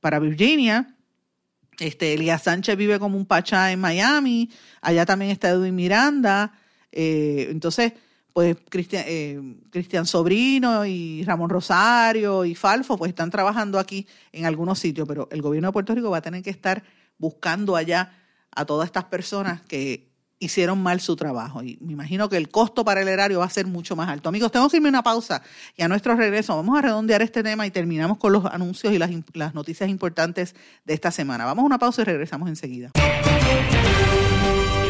[0.00, 0.96] para Virginia.
[1.78, 4.50] Este, Elías Sánchez vive como un pachá en Miami,
[4.82, 6.52] allá también está Edwin Miranda.
[6.90, 7.92] Eh, entonces,
[8.32, 9.40] pues Cristian, eh,
[9.70, 15.28] Cristian Sobrino y Ramón Rosario y Falfo, pues están trabajando aquí en algunos sitios, pero
[15.30, 16.82] el gobierno de Puerto Rico va a tener que estar
[17.18, 18.12] buscando allá
[18.50, 21.62] a todas estas personas que hicieron mal su trabajo.
[21.62, 24.28] Y me imagino que el costo para el erario va a ser mucho más alto.
[24.28, 25.42] Amigos, tengo que irme una pausa
[25.76, 28.98] y a nuestro regreso vamos a redondear este tema y terminamos con los anuncios y
[28.98, 31.44] las, las noticias importantes de esta semana.
[31.44, 32.90] Vamos a una pausa y regresamos enseguida.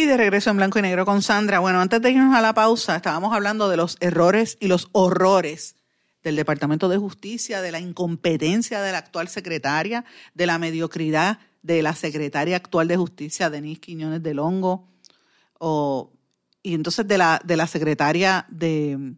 [0.00, 1.58] Y de regreso en blanco y negro con Sandra.
[1.58, 5.76] Bueno, antes de irnos a la pausa, estábamos hablando de los errores y los horrores
[6.22, 11.82] del Departamento de Justicia, de la incompetencia de la actual secretaria, de la mediocridad de
[11.82, 14.88] la secretaria actual de Justicia, Denise Quiñones del Hongo,
[15.58, 16.10] o
[16.62, 19.16] y entonces de la, de la secretaria de,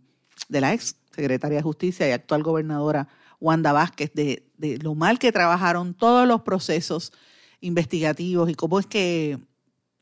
[0.49, 3.07] de la ex secretaria de Justicia y actual gobernadora
[3.39, 7.13] Wanda Vázquez, de, de lo mal que trabajaron todos los procesos
[7.61, 9.39] investigativos y cómo es que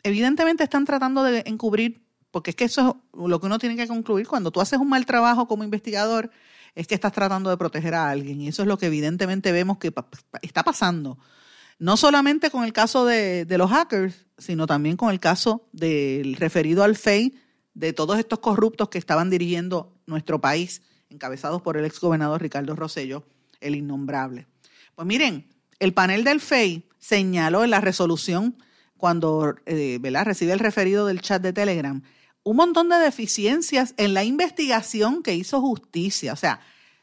[0.02, 3.88] evidentemente están tratando de encubrir, porque es que eso es lo que uno tiene que
[3.88, 6.30] concluir, cuando tú haces un mal trabajo como investigador,
[6.74, 9.78] es que estás tratando de proteger a alguien y eso es lo que evidentemente vemos
[9.78, 9.92] que
[10.42, 11.18] está pasando
[11.80, 16.84] no solamente con el caso de, los hackers, sino también con el caso del referido
[16.84, 17.34] al FEI,
[17.72, 23.24] de todos estos corruptos que estaban dirigiendo nuestro país, encabezados por el exgobernador Ricardo Rosello,
[23.60, 24.46] el innombrable.
[24.94, 28.56] Pues miren, el panel del FEI señaló en la resolución
[29.00, 32.02] cuando eh, recibe el referido del chat de Telegram
[32.42, 36.32] un montón de deficiencias en la investigación que hizo justicia.
[36.32, 36.60] O sea,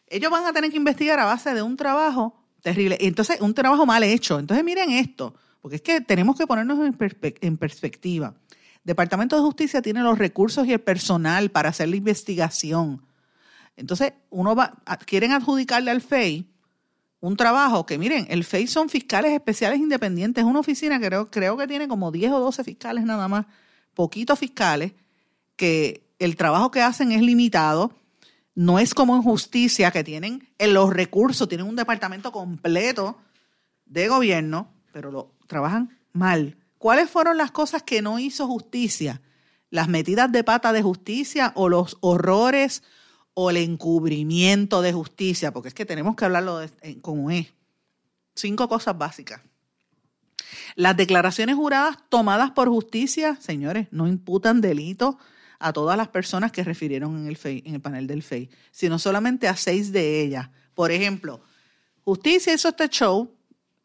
[0.07, 2.97] ellos van a tener que investigar a base de un trabajo Terrible.
[2.99, 4.39] Entonces, un trabajo mal hecho.
[4.39, 8.33] Entonces, miren esto, porque es que tenemos que ponernos en, perspectiva.
[8.83, 13.05] Departamento de Justicia tiene los recursos y el personal para hacer la investigación.
[13.75, 14.73] Entonces, uno va,
[15.05, 16.45] quieren adjudicarle al FEI
[17.19, 21.31] un trabajo que, miren, el FEI son fiscales especiales independientes, es una oficina que creo,
[21.31, 23.45] creo que tiene como 10 o 12 fiscales nada más,
[23.93, 24.93] poquitos fiscales,
[25.55, 27.91] que el trabajo que hacen es limitado
[28.53, 33.17] no es como en justicia que tienen los recursos, tienen un departamento completo
[33.85, 36.57] de gobierno, pero lo trabajan mal.
[36.79, 39.21] ¿Cuáles fueron las cosas que no hizo justicia?
[39.69, 42.83] Las metidas de pata de justicia o los horrores
[43.39, 46.59] o el encubrimiento de justicia, porque es que tenemos que hablarlo
[47.01, 47.53] como es.
[48.33, 49.41] Cinco cosas básicas.
[50.73, 55.19] Las declaraciones juradas tomadas por justicia, señores, no imputan delito
[55.59, 59.47] a todas las personas que refirieron en el, en el panel del FEI, sino solamente
[59.47, 60.49] a seis de ellas.
[60.73, 61.43] Por ejemplo,
[62.03, 63.31] Justicia hizo este show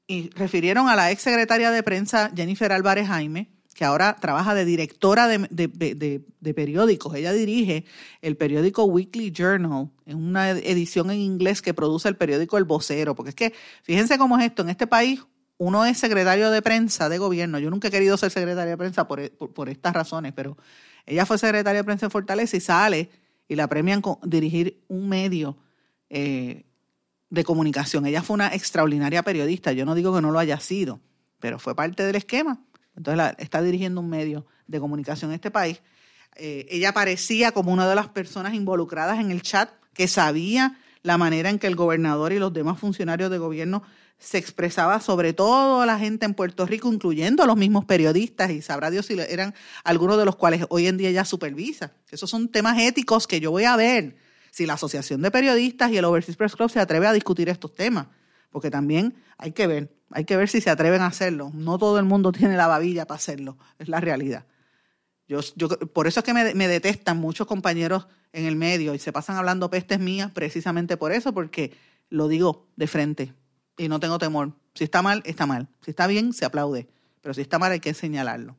[0.06, 4.64] y refirieron a la ex secretaria de prensa Jennifer Álvarez Jaime, que ahora trabaja de
[4.64, 7.14] directora de, periódicos.
[7.14, 7.84] Ella dirige
[8.20, 13.14] el periódico Weekly Journal, en una edición en inglés que produce el periódico El Vocero.
[13.14, 15.22] Porque es que, fíjense cómo es esto, en este país
[15.58, 17.58] uno es secretario de prensa de gobierno.
[17.58, 20.56] Yo nunca he querido ser secretaria de prensa por, por estas razones, pero
[21.06, 23.10] ella fue secretaria de prensa en Fortaleza y sale
[23.48, 25.56] y la premian con dirigir un medio
[26.10, 26.64] eh,
[27.30, 28.06] de comunicación.
[28.06, 29.72] Ella fue una extraordinaria periodista.
[29.72, 31.00] Yo no digo que no lo haya sido,
[31.38, 32.60] pero fue parte del esquema.
[32.96, 35.80] Entonces está dirigiendo un medio de comunicación en este país.
[36.36, 41.18] Eh, ella parecía como una de las personas involucradas en el chat que sabía la
[41.18, 43.82] manera en que el gobernador y los demás funcionarios de gobierno
[44.18, 48.62] se expresaba sobre todo la gente en Puerto Rico, incluyendo a los mismos periodistas, y
[48.62, 49.52] sabrá Dios si eran
[49.82, 51.92] algunos de los cuales hoy en día ya supervisa.
[52.08, 54.16] Esos son temas éticos que yo voy a ver
[54.52, 57.74] si la Asociación de Periodistas y el Overseas Press Club se atreve a discutir estos
[57.74, 58.06] temas,
[58.52, 61.50] porque también hay que ver, hay que ver si se atreven a hacerlo.
[61.52, 64.46] No todo el mundo tiene la babilla para hacerlo, es la realidad.
[65.26, 68.98] Yo, yo, por eso es que me, me detestan muchos compañeros en el medio y
[68.98, 71.74] se pasan hablando pestes mías precisamente por eso, porque
[72.10, 73.34] lo digo de frente
[73.78, 74.52] y no tengo temor.
[74.74, 75.68] Si está mal, está mal.
[75.82, 76.88] Si está bien, se aplaude.
[77.20, 78.56] Pero si está mal, hay que señalarlo.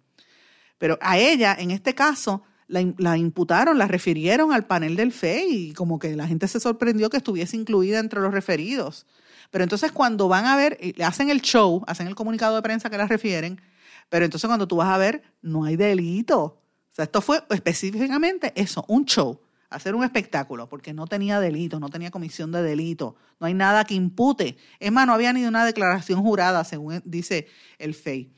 [0.78, 5.74] Pero a ella, en este caso, la, imputaron, la refirieron al panel del FEI y
[5.74, 9.06] como que la gente se sorprendió que estuviese incluida entre los referidos.
[9.54, 12.98] Pero entonces cuando van a ver, hacen el show, hacen el comunicado de prensa que
[12.98, 13.62] la refieren,
[14.10, 16.42] pero entonces cuando tú vas a ver, no hay delito.
[16.44, 19.40] O sea, esto fue específicamente eso, un show
[19.70, 23.84] hacer un espectáculo, porque no tenía delito, no tenía comisión de delito, no hay nada
[23.86, 24.58] que impute.
[24.80, 28.34] Es más, no había ni una declaración jurada, según dice el FEI.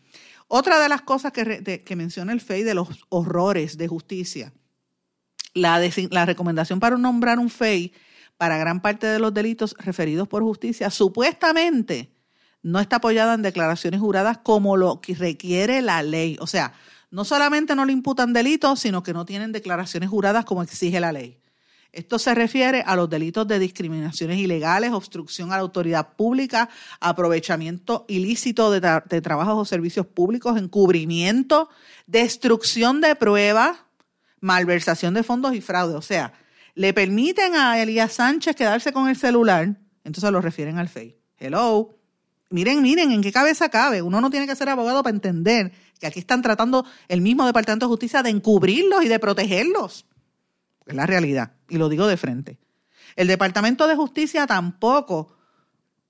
[0.49, 4.53] Otra de las cosas que, que menciona el FEI de los horrores de justicia,
[5.53, 7.93] la, la recomendación para nombrar un FEI
[8.37, 12.11] para gran parte de los delitos referidos por justicia, supuestamente
[12.61, 16.37] no está apoyada en declaraciones juradas como lo que requiere la ley.
[16.39, 16.73] O sea,
[17.11, 21.11] no solamente no le imputan delitos, sino que no tienen declaraciones juradas como exige la
[21.11, 21.39] ley.
[21.95, 26.67] Esto se refiere a los delitos de discriminaciones ilegales, obstrucción a la autoridad pública,
[26.99, 28.81] aprovechamiento ilícito de,
[29.21, 31.69] trabajos o servicios públicos, encubrimiento,
[32.05, 33.77] destrucción de pruebas,
[34.41, 35.95] malversación de fondos y fraude.
[35.95, 36.33] O sea,
[36.75, 41.17] le permiten a Elías Sánchez quedarse con el celular, entonces lo refieren al FEI.
[41.37, 41.97] Hello.
[42.49, 44.01] Miren, miren, ¿en qué cabeza cabe?
[44.01, 47.87] Uno no tiene que ser abogado para entender que aquí están tratando el mismo Departamento
[47.87, 50.05] de Justicia de encubrirlos y de protegerlos.
[50.85, 52.59] Es la realidad, y lo digo de frente.
[53.15, 55.35] El Departamento de Justicia tampoco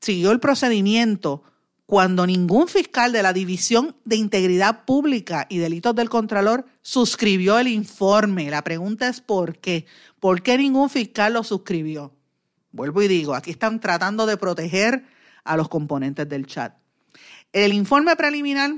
[0.02, 1.44] siguió el procedimiento
[1.86, 7.68] cuando ningún fiscal de la División de Integridad Pública y Delitos del Contralor suscribió el
[7.68, 8.50] informe.
[8.50, 9.86] La pregunta es ¿por qué?
[10.20, 12.14] ¿Por qué ningún fiscal lo suscribió?
[12.72, 15.06] Vuelvo y digo, aquí están tratando de proteger
[15.44, 16.76] a los componentes del chat.
[17.54, 18.72] El informe preliminar,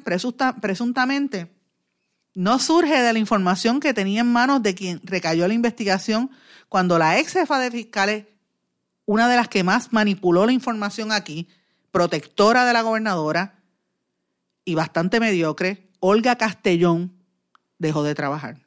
[0.61, 1.51] presuntamente,
[2.35, 6.29] no surge de la información que tenía en manos de quien recayó la investigación
[6.69, 8.25] cuando la ex jefa de fiscales,
[9.05, 11.47] una de las que más manipuló la información aquí,
[11.97, 13.55] protectora de la gobernadora
[14.63, 17.11] y bastante mediocre, Olga Castellón,
[17.79, 18.59] dejó de trabajar.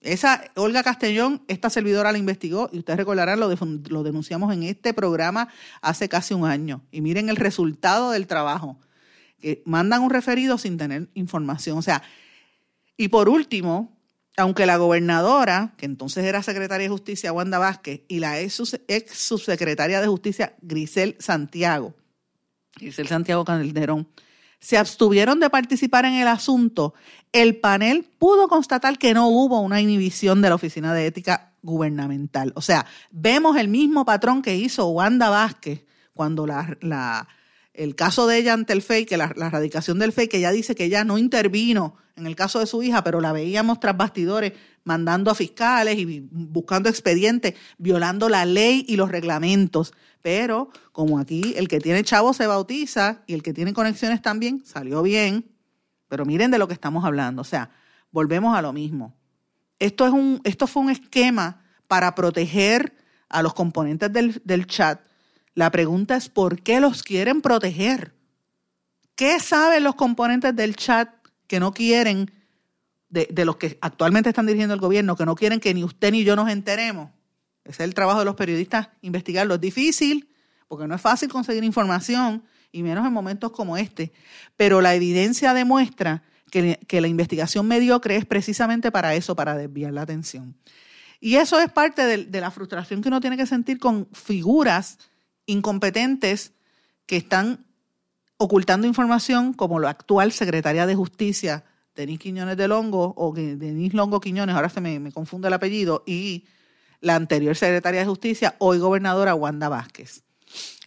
[0.00, 3.52] Esa Olga Castellón, esta servidora la investigó y ustedes recordarán, lo,
[3.88, 5.48] lo denunciamos en este programa
[5.82, 6.80] hace casi un año.
[6.92, 8.78] Y miren el resultado del trabajo,
[9.64, 11.76] mandan un referido sin tener información.
[11.76, 12.04] O sea,
[12.96, 13.98] y por último,
[14.36, 18.62] aunque la gobernadora, que entonces era secretaria de Justicia, Wanda Vázquez, y la ex,
[19.10, 21.96] subsecretaria de Justicia, Grisel Santiago,
[22.76, 24.08] Grisel Santiago Calderón,
[24.58, 26.94] se abstuvieron de participar en el asunto,
[27.32, 32.52] el panel pudo constatar que no hubo una inhibición de la Oficina de Ética Gubernamental.
[32.56, 35.84] O sea, vemos el mismo patrón que hizo Wanda Vázquez
[36.14, 37.28] cuando la, la
[37.74, 40.74] el caso de ella ante el FEI, que la, radicación del FEI, que ella dice
[40.74, 44.52] que ella no intervino en el caso de su hija, pero la veíamos tras bastidores
[44.84, 49.92] mandando a fiscales y buscando expedientes, violando la ley y los reglamentos.
[50.24, 54.64] Pero como aquí el que tiene chavo se bautiza y el que tiene conexiones también,
[54.64, 55.52] salió bien.
[56.08, 57.42] Pero miren de lo que estamos hablando.
[57.42, 57.70] O sea,
[58.10, 59.14] volvemos a lo mismo.
[59.78, 62.96] Esto, es un, esto fue un esquema para proteger
[63.28, 65.00] a los componentes del, del chat
[65.54, 68.12] la pregunta es por qué los quieren proteger.
[69.14, 71.08] ¿Qué saben los componentes del chat
[71.46, 72.32] que no quieren,
[73.08, 76.24] de, los que actualmente están dirigiendo el gobierno, que no quieren que ni usted ni
[76.24, 77.10] yo nos enteremos?
[77.64, 79.54] Ese es el trabajo de los periodistas, investigarlo.
[79.54, 80.28] Es difícil,
[80.68, 84.12] porque no es fácil conseguir información, y menos en momentos como este.
[84.56, 90.02] Pero la evidencia demuestra que, la investigación mediocre es precisamente para eso, para desviar la
[90.02, 90.54] atención.
[91.20, 94.98] Y eso es parte de, la frustración que uno tiene que sentir con figuras
[95.46, 96.52] incompetentes
[97.06, 97.64] que están
[98.36, 104.20] ocultando información, como la actual secretaria de Justicia, Denis Quiñones de Longo, o Denis Longo
[104.20, 106.44] Quiñones, ahora se me confunde el apellido, y
[107.04, 110.24] la anterior secretaria de Justicia, hoy gobernadora Wanda Vázquez.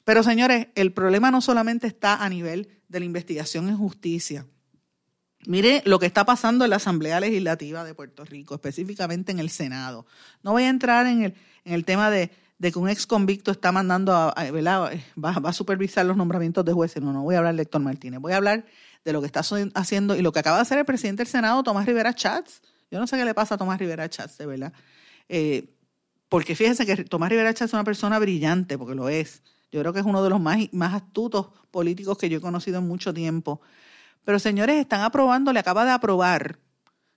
[0.03, 4.45] Pero señores, el problema no solamente está a nivel de la investigación en justicia.
[5.45, 9.49] Mire lo que está pasando en la Asamblea Legislativa de Puerto Rico, específicamente en el
[9.49, 10.06] Senado.
[10.43, 13.51] No voy a entrar en el, en el tema de de que un ex convicto
[13.51, 17.01] está mandando a, Va, a supervisar los nombramientos de jueces.
[17.01, 18.65] No, no voy a hablar de Héctor Martínez, voy a hablar
[19.06, 19.41] de lo que está
[19.75, 22.62] haciendo y lo que acaba de hacer el presidente del Senado, Tomás Rivera Chats.
[22.89, 24.73] Yo no sé qué le pasa a Tomás Rivera Chats, de verdad.
[25.30, 25.77] Eh,
[26.30, 29.44] porque fíjense que Tomás Rivera Chats es una persona brillante, porque lo es.
[29.72, 32.80] Yo creo que es uno de los más, más astutos políticos que yo he conocido
[32.80, 33.62] en mucho tiempo.
[34.24, 36.60] Pero señores, están aprobando, le acaba de aprobar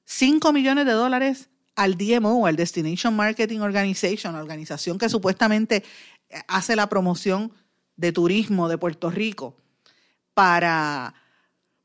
[0.05, 5.85] 5 millones de dólares al DMO, al Destination Marketing Organization, organización que supuestamente
[6.47, 7.53] hace la promoción
[7.97, 9.57] de turismo de Puerto Rico,
[10.35, 11.15] para,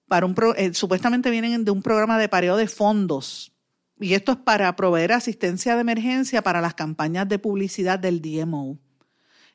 [0.08, 3.52] para un eh, supuestamente vienen de un programa de pareo de fondos.
[4.00, 8.78] Y esto es para proveer asistencia de emergencia para las campañas de publicidad del DMO.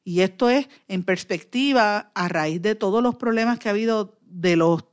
[0.03, 4.57] Y esto es en perspectiva a raíz de todos los problemas que ha habido de
[4.57, 4.85] los,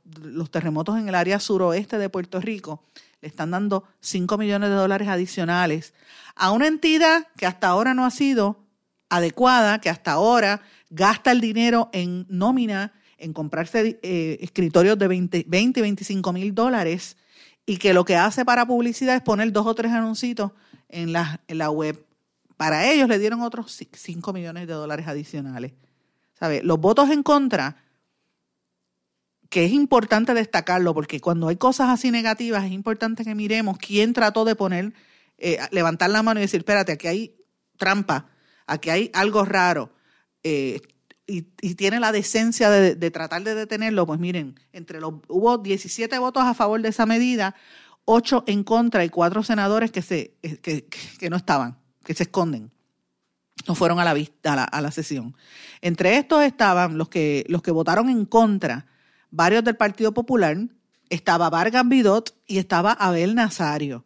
[0.50, 2.82] terremotos en el área suroeste de Puerto Rico
[3.20, 5.94] le están dando 5 millones de dólares adicionales
[6.34, 8.64] a una entidad que hasta ahora no ha sido
[9.08, 15.44] adecuada, que hasta ahora gasta el dinero en nómina, en comprarse eh, escritorios de 20,
[15.48, 17.16] 20 25 mil dólares
[17.68, 20.52] y que lo que hace para publicidad es poner dos o tres anuncios
[20.88, 22.02] en la, en la web.
[22.56, 25.74] Para ellos le dieron otros 5 millones de dólares adicionales.
[26.32, 26.62] ¿Sabe?
[26.62, 27.76] Los votos en contra
[29.50, 34.14] que es importante destacarlo, porque cuando hay cosas así negativas es importante que miremos quién
[34.14, 34.94] trató de poner,
[35.36, 37.36] eh, levantar la mano y decir, espérate, aquí hay
[37.76, 38.30] trampa,
[38.66, 39.92] aquí hay algo raro,
[40.42, 40.80] eh,
[41.28, 41.42] y,
[41.74, 46.54] tiene la decencia de, tratar de detenerlo, pues miren, entre los hubo 17 votos a
[46.54, 47.54] favor de esa medida,
[48.06, 52.72] ocho en contra y cuatro senadores que, se, eh, que, no estaban, que se esconden.
[53.66, 55.36] No fueron a la, vista, a la, sesión.
[55.82, 58.86] Entre estos estaban los que, los que votaron en contra,
[59.30, 60.56] varios del Partido Popular,
[61.10, 64.04] estaba Vargas Vidot y estaba Abel Nazario.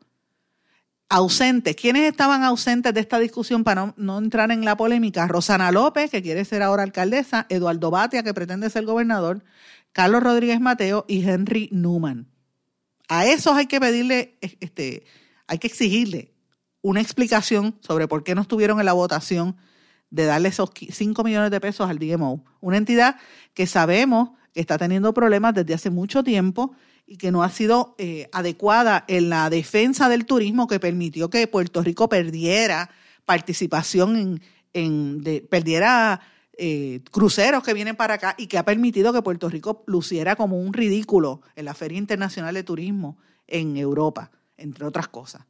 [1.14, 1.76] Ausentes.
[1.76, 5.28] ¿Quiénes estaban ausentes de esta discusión para no, entrar en la polémica?
[5.28, 9.44] Rosana López, que quiere ser ahora alcaldesa, Eduardo Batia, que pretende ser gobernador,
[9.92, 12.28] Carlos Rodríguez Mateo y Henry Newman.
[13.08, 15.04] A esos hay que pedirle, este,
[15.46, 16.32] hay que exigirle
[16.80, 19.58] una explicación sobre por qué no estuvieron en la votación
[20.08, 22.42] de darle esos 5 millones de pesos al DMO.
[22.62, 23.16] Una entidad
[23.52, 26.74] que sabemos que está teniendo problemas desde hace mucho tiempo
[27.12, 31.46] y que no ha sido eh, adecuada en la defensa del turismo que permitió que
[31.46, 32.88] Puerto Rico perdiera
[33.26, 34.40] participación
[34.72, 36.22] en, perdiera
[36.56, 40.58] eh, cruceros que vienen para acá y que ha permitido que Puerto Rico luciera como
[40.58, 45.42] un ridículo en la Feria Internacional de Turismo en Europa, entre otras cosas.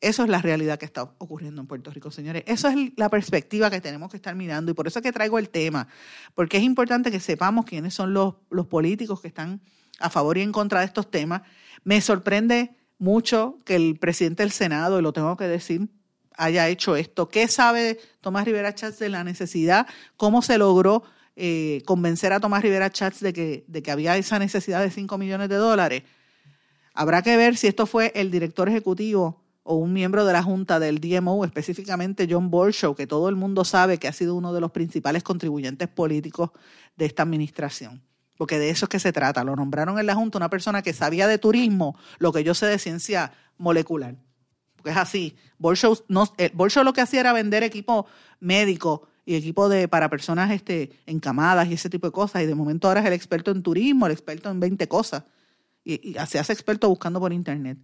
[0.00, 2.44] Eso es la realidad que está ocurriendo en Puerto Rico, señores.
[2.46, 5.40] Eso es la perspectiva que tenemos que estar mirando y por eso es que traigo
[5.40, 5.88] el tema,
[6.36, 9.60] porque es importante que sepamos quiénes son los, los políticos que están
[10.00, 11.42] a favor y en contra de estos temas.
[11.84, 15.88] Me sorprende mucho que el presidente del Senado, y lo tengo que decir,
[16.36, 17.28] haya hecho esto.
[17.28, 19.86] ¿Qué sabe Tomás Rivera Chats de la necesidad?
[20.16, 21.02] ¿Cómo se logró
[21.36, 25.18] eh, convencer a Tomás Rivera Chats de que, de que había esa necesidad de 5
[25.18, 26.02] millones de dólares?
[26.94, 30.80] Habrá que ver si esto fue el director ejecutivo o un miembro de la Junta
[30.80, 34.60] del DMO, específicamente John Borshow, que todo el mundo sabe que ha sido uno de
[34.60, 36.50] los principales contribuyentes políticos
[36.96, 38.02] de esta administración.
[38.40, 39.44] Porque de eso es que se trata.
[39.44, 42.64] Lo nombraron en la Junta una persona que sabía de turismo lo que yo sé
[42.64, 44.16] de ciencia molecular
[44.80, 45.36] porque es así.
[45.58, 46.32] Bolshow, no,
[46.82, 48.06] lo que hacía era vender equipo
[48.40, 52.42] médico y equipo de, para personas este, encamadas y ese tipo de cosas.
[52.42, 55.24] Y de momento ahora es el experto en turismo, el experto en 20 cosas.
[55.84, 57.76] Y, se hace experto buscando por internet.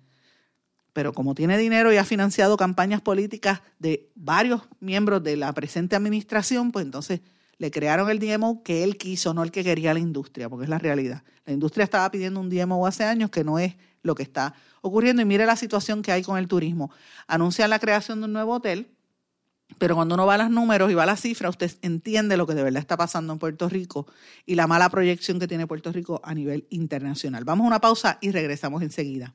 [0.95, 5.97] Pero como tiene dinero y ha financiado campañas políticas de varios miembros de la presente
[5.97, 7.21] administración, pues entonces
[7.59, 10.71] le crearon el DMO que él quiso, no el que quería la industria, porque es
[10.71, 11.23] la realidad.
[11.45, 15.23] La industria estaba pidiendo un DMO hace años que no es lo que está ocurriendo.
[15.23, 16.91] Y mire la situación que hay con el turismo.
[17.27, 18.91] Anuncian la creación de un nuevo hotel,
[19.79, 22.47] pero cuando uno va a los números y va a las cifras, usted entiende lo
[22.47, 24.07] que de verdad está pasando en Puerto Rico
[24.45, 27.45] y la mala proyección que tiene Puerto Rico a nivel internacional.
[27.45, 29.35] Vamos a una pausa y regresamos enseguida.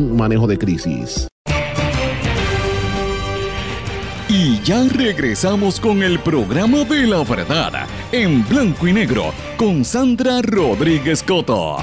[0.00, 1.28] manejo de crisis.
[4.28, 10.40] Y ya regresamos con el programa de la verdad en blanco y negro con Sandra
[10.40, 11.78] Rodríguez Coto.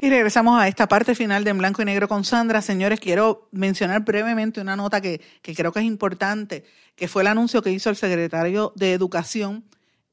[0.00, 2.62] Y regresamos a esta parte final de En Blanco y Negro con Sandra.
[2.62, 6.64] Señores, quiero mencionar brevemente una nota que, que creo que es importante,
[6.94, 9.64] que fue el anuncio que hizo el secretario de Educación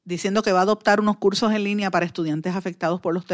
[0.06, 3.26] diciendo que va a adoptar unos cursos en línea para estudiantes afectados por los,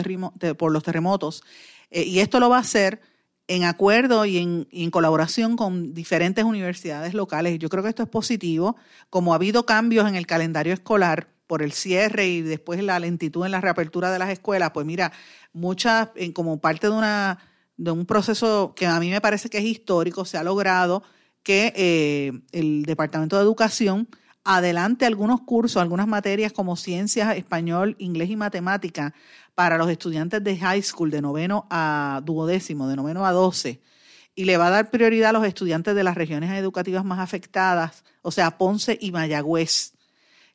[0.56, 1.44] por los terremotos.
[1.90, 3.00] Eh, y esto lo va a hacer
[3.46, 7.58] en acuerdo y en, colaboración con diferentes universidades locales.
[7.58, 8.76] Yo creo que esto es positivo.
[9.10, 13.44] Como ha habido cambios en el calendario escolar por el cierre y después la lentitud
[13.44, 15.12] en la reapertura de las escuelas, pues mira,
[15.52, 17.38] muchas, como parte de, una,
[17.76, 21.02] de un proceso que a mí me parece que es histórico, se ha logrado
[21.42, 24.08] que eh, el Departamento de Educación
[24.44, 29.14] adelante algunos cursos, algunas materias como ciencias, español, inglés y matemática
[29.54, 33.80] para los estudiantes de high school de noveno a duodécimo, de noveno a doce,
[34.34, 38.04] y le va a dar prioridad a los estudiantes de las regiones educativas más afectadas,
[38.22, 39.92] o sea, Ponce y Mayagüez,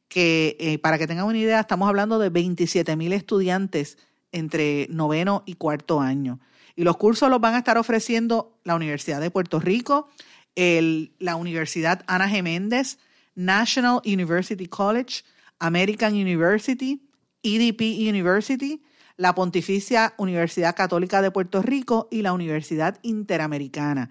[0.08, 3.98] que eh, para que tengan una idea, estamos hablando de 27 mil estudiantes
[4.32, 6.40] entre noveno y cuarto año.
[6.76, 10.10] Y los cursos los van a estar ofreciendo la Universidad de Puerto Rico,
[10.56, 13.00] la Universidad Ana Geméndez,
[13.38, 15.24] National University College,
[15.60, 17.00] American University,
[17.44, 18.82] EDP University,
[19.16, 24.10] la Pontificia Universidad Católica de Puerto Rico y la Universidad Interamericana.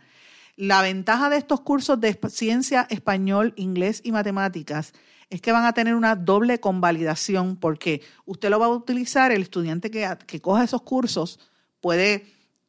[0.54, 4.94] La ventaja de estos cursos de ciencia, español, inglés y matemáticas
[5.28, 9.42] es que van a tener una doble convalidación porque usted lo va a utilizar, el
[9.42, 11.40] estudiante que, que coja esos cursos
[11.80, 12.26] puede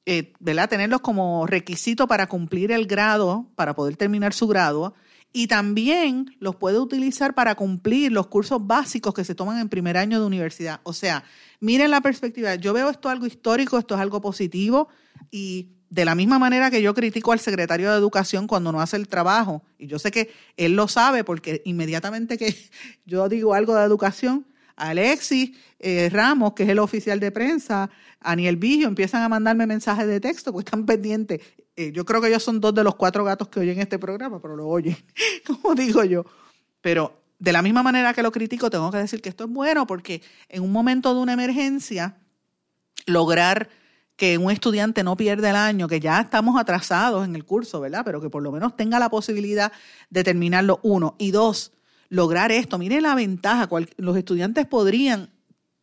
[0.07, 0.33] eh,
[0.69, 4.95] tenerlos como requisito para cumplir el grado, para poder terminar su grado,
[5.33, 9.97] y también los puede utilizar para cumplir los cursos básicos que se toman en primer
[9.97, 10.79] año de universidad.
[10.83, 11.23] O sea,
[11.59, 12.55] miren la perspectiva.
[12.55, 14.87] Yo veo esto algo histórico, esto es algo positivo
[15.29, 18.97] y de la misma manera que yo critico al secretario de Educación cuando no hace
[18.97, 22.55] el trabajo, y yo sé que él lo sabe porque inmediatamente que
[23.05, 28.57] yo digo algo de educación, Alexis eh, Ramos, que es el oficial de prensa, Aniel
[28.57, 31.41] Vigio, empiezan a mandarme mensajes de texto porque están pendientes.
[31.79, 34.41] Eh, yo creo que ellos son dos de los cuatro gatos que oyen este programa,
[34.41, 34.97] pero lo oyen,
[35.45, 36.25] como digo yo.
[36.81, 39.85] Pero de la misma manera que lo critico, tengo que decir que esto es bueno
[39.85, 42.17] porque en un momento de una emergencia,
[43.05, 43.69] lograr
[44.15, 48.01] que un estudiante no pierda el año, que ya estamos atrasados en el curso, ¿verdad?
[48.03, 49.71] Pero que por lo menos tenga la posibilidad
[50.09, 51.15] de terminarlo, uno.
[51.19, 51.73] Y dos,
[52.09, 52.79] lograr esto.
[52.79, 55.29] Mire la ventaja, los estudiantes podrían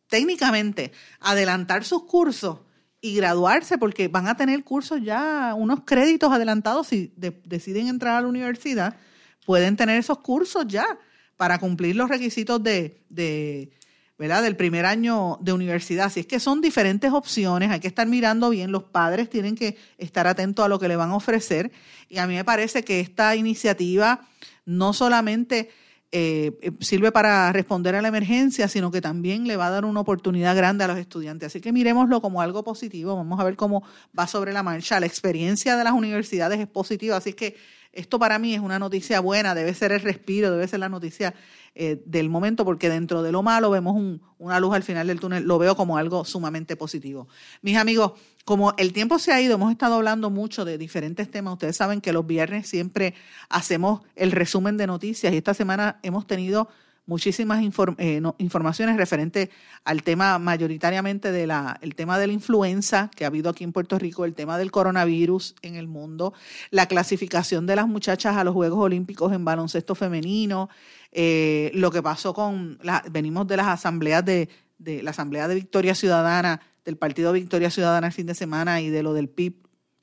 [0.07, 0.91] técnicamente
[1.21, 2.59] adelantar sus cursos
[3.05, 8.21] y graduarse porque van a tener cursos ya, unos créditos adelantados si deciden entrar a
[8.21, 8.97] la universidad,
[9.45, 10.97] pueden tener esos cursos ya
[11.37, 13.69] para cumplir los requisitos de, de,
[14.17, 14.41] ¿verdad?
[14.41, 16.07] del primer año de universidad.
[16.07, 19.77] Así es que son diferentes opciones, hay que estar mirando bien, los padres tienen que
[19.99, 21.71] estar atentos a lo que le van a ofrecer
[22.09, 24.27] y a mí me parece que esta iniciativa
[24.65, 25.69] no solamente
[26.17, 29.83] eh, eh, sirve para responder a la emergencia, sino que también le va a dar
[29.83, 31.47] una oportunidad grande a los estudiantes.
[31.47, 33.17] Así que miremoslo como algo positivo.
[33.17, 33.83] Vamos a ver cómo
[34.17, 34.97] va sobre la marcha.
[35.01, 37.57] La experiencia de las universidades es positiva, así que
[37.91, 41.33] esto para mí es una noticia buena, debe ser el respiro, debe ser la noticia
[41.73, 45.43] eh, del momento, porque dentro de lo malo vemos una luz al final del túnel,
[45.43, 47.27] lo veo como algo sumamente positivo.
[47.61, 48.13] Mis amigos,
[48.45, 51.53] como el tiempo se ha ido, hemos estado hablando mucho de diferentes temas.
[51.53, 53.15] Ustedes saben que los viernes siempre
[53.49, 56.69] hacemos el resumen de noticias y esta semana hemos tenido
[57.07, 57.63] muchísimas
[57.97, 59.49] eh, informaciones referentes
[59.83, 63.71] al tema mayoritariamente de la, el tema de la influenza que ha habido aquí en
[63.71, 66.33] Puerto Rico, el tema del coronavirus en el mundo,
[66.69, 70.69] la clasificación de las muchachas a los Juegos Olímpicos en baloncesto femenino,
[71.11, 72.79] eh, lo que pasó con,
[73.09, 78.13] venimos de las asambleas de la Asamblea de Victoria Ciudadana, del Partido Victoria Ciudadana el
[78.13, 79.55] fin de semana y de lo del PIB.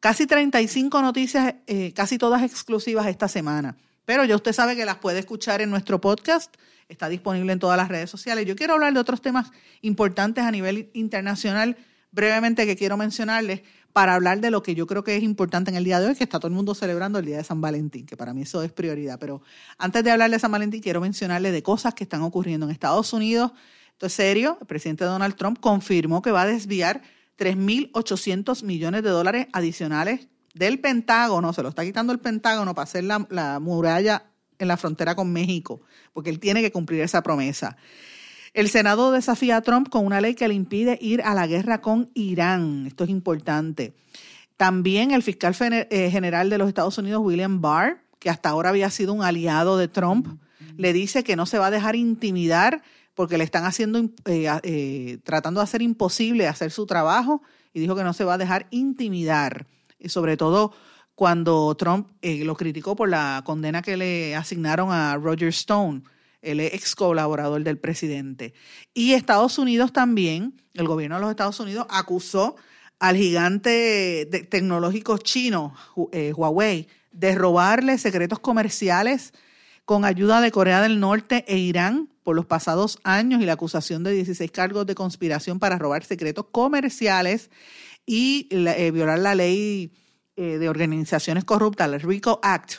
[0.00, 3.76] casi 35 noticias, eh, casi todas exclusivas esta semana.
[4.08, 6.56] Pero ya usted sabe que las puede escuchar en nuestro podcast,
[6.88, 8.46] está disponible en todas las redes sociales.
[8.46, 9.50] Yo quiero hablar de otros temas
[9.82, 11.76] importantes a nivel internacional,
[12.10, 13.60] brevemente que quiero mencionarles,
[13.92, 16.14] para hablar de lo que yo creo que es importante en el día de hoy,
[16.14, 18.62] que está todo el mundo celebrando el Día de San Valentín, que para mí eso
[18.62, 19.18] es prioridad.
[19.18, 19.42] Pero
[19.76, 23.12] antes de hablar de San Valentín, quiero mencionarle de cosas que están ocurriendo en Estados
[23.12, 23.52] Unidos.
[23.92, 27.02] Esto es serio, el presidente Donald Trump confirmó que va a desviar
[27.36, 33.04] 3.800 millones de dólares adicionales del Pentágono, se lo está quitando el Pentágono para hacer
[33.04, 34.24] la, muralla
[34.58, 35.80] en la frontera con México,
[36.12, 37.76] porque él tiene que cumplir esa promesa.
[38.54, 41.80] El Senado desafía a Trump con una ley que le impide ir a la guerra
[41.80, 42.86] con Irán.
[42.86, 43.94] Esto es importante.
[44.56, 48.90] También el fiscal eh, general de los Estados Unidos, William Barr, que hasta ahora había
[48.90, 50.40] sido un aliado de Trump,
[50.76, 52.82] le dice que no se va a dejar intimidar
[53.14, 57.42] porque le están haciendo, eh, eh, tratando de hacer imposible hacer su trabajo
[57.72, 59.66] y dijo que no se va a dejar intimidar
[60.06, 60.72] sobre todo
[61.14, 66.02] cuando Trump eh, lo criticó por la condena que le asignaron a Roger Stone,
[66.42, 68.54] el ex colaborador del presidente.
[68.94, 72.54] Y Estados Unidos también, el gobierno de los Estados Unidos acusó
[73.00, 75.74] al gigante tecnológico chino,
[76.12, 79.32] eh, Huawei, de robarle secretos comerciales
[79.84, 84.04] con ayuda de Corea del Norte e Irán por los pasados años y la acusación
[84.04, 87.50] de 16 cargos de conspiración para robar secretos comerciales
[88.08, 89.92] y eh, violar la ley
[90.34, 92.78] eh, de organizaciones corruptas, el RICO Act,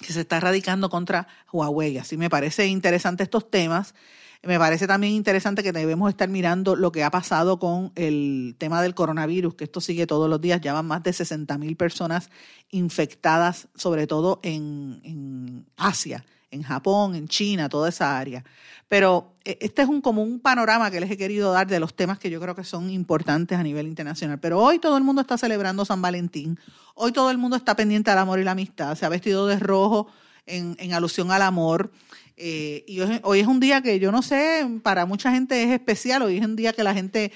[0.00, 1.96] que se está radicando contra Huawei.
[1.98, 3.94] Así me parece interesante estos temas.
[4.42, 8.82] Me parece también interesante que debemos estar mirando lo que ha pasado con el tema
[8.82, 10.60] del coronavirus, que esto sigue todos los días.
[10.60, 12.28] Ya van más de 60 mil personas
[12.70, 18.44] infectadas, sobre todo en, en Asia en Japón, en China, toda esa área.
[18.88, 21.94] Pero eh, este es un, como un panorama que les he querido dar de los
[21.94, 24.38] temas que yo creo que son importantes a nivel internacional.
[24.38, 26.60] Pero hoy todo el mundo está celebrando San Valentín.
[26.94, 28.94] Hoy todo el mundo está pendiente al amor y la amistad.
[28.96, 30.08] Se ha vestido de rojo
[30.46, 31.90] en, alusión al amor.
[32.36, 36.22] Eh, y hoy, es un día que yo no sé, para mucha gente es especial.
[36.22, 37.32] Hoy es un día que la gente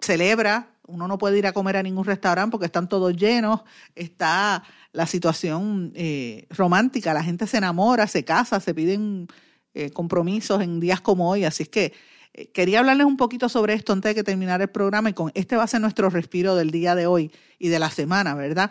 [0.00, 0.68] celebra.
[0.86, 3.62] Uno no puede ir a comer a ningún restaurante porque están todos llenos.
[3.94, 4.62] Está
[4.94, 9.26] la situación eh, romántica, la gente se enamora, se casa, se piden
[9.74, 11.92] eh, compromisos en días como hoy, así es que
[12.32, 15.32] eh, quería hablarles un poquito sobre esto antes de que terminar el programa y con
[15.34, 18.70] este va a ser nuestro respiro del día de hoy y de la semana, ¿verdad?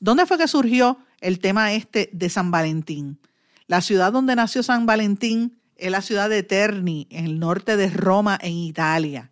[0.00, 3.20] ¿Dónde fue que surgió el tema este de San Valentín?
[3.66, 7.90] La ciudad donde nació San Valentín es la ciudad de Terni, en el norte de
[7.90, 9.30] Roma, en Italia.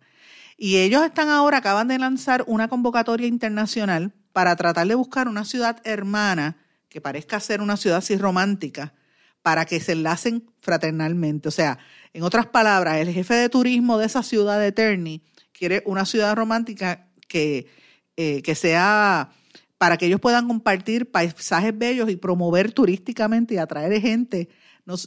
[0.57, 5.43] Y ellos están ahora, acaban de lanzar una convocatoria internacional para tratar de buscar una
[5.43, 6.55] ciudad hermana
[6.87, 8.93] que parezca ser una ciudad así romántica
[9.41, 11.49] para que se enlacen fraternalmente.
[11.49, 11.77] O sea,
[12.13, 16.37] en otras palabras, el jefe de turismo de esa ciudad de Terni quiere una ciudad
[16.37, 17.67] romántica que,
[18.15, 19.29] eh, que sea
[19.77, 24.47] para que ellos puedan compartir paisajes bellos y promover turísticamente y atraer gente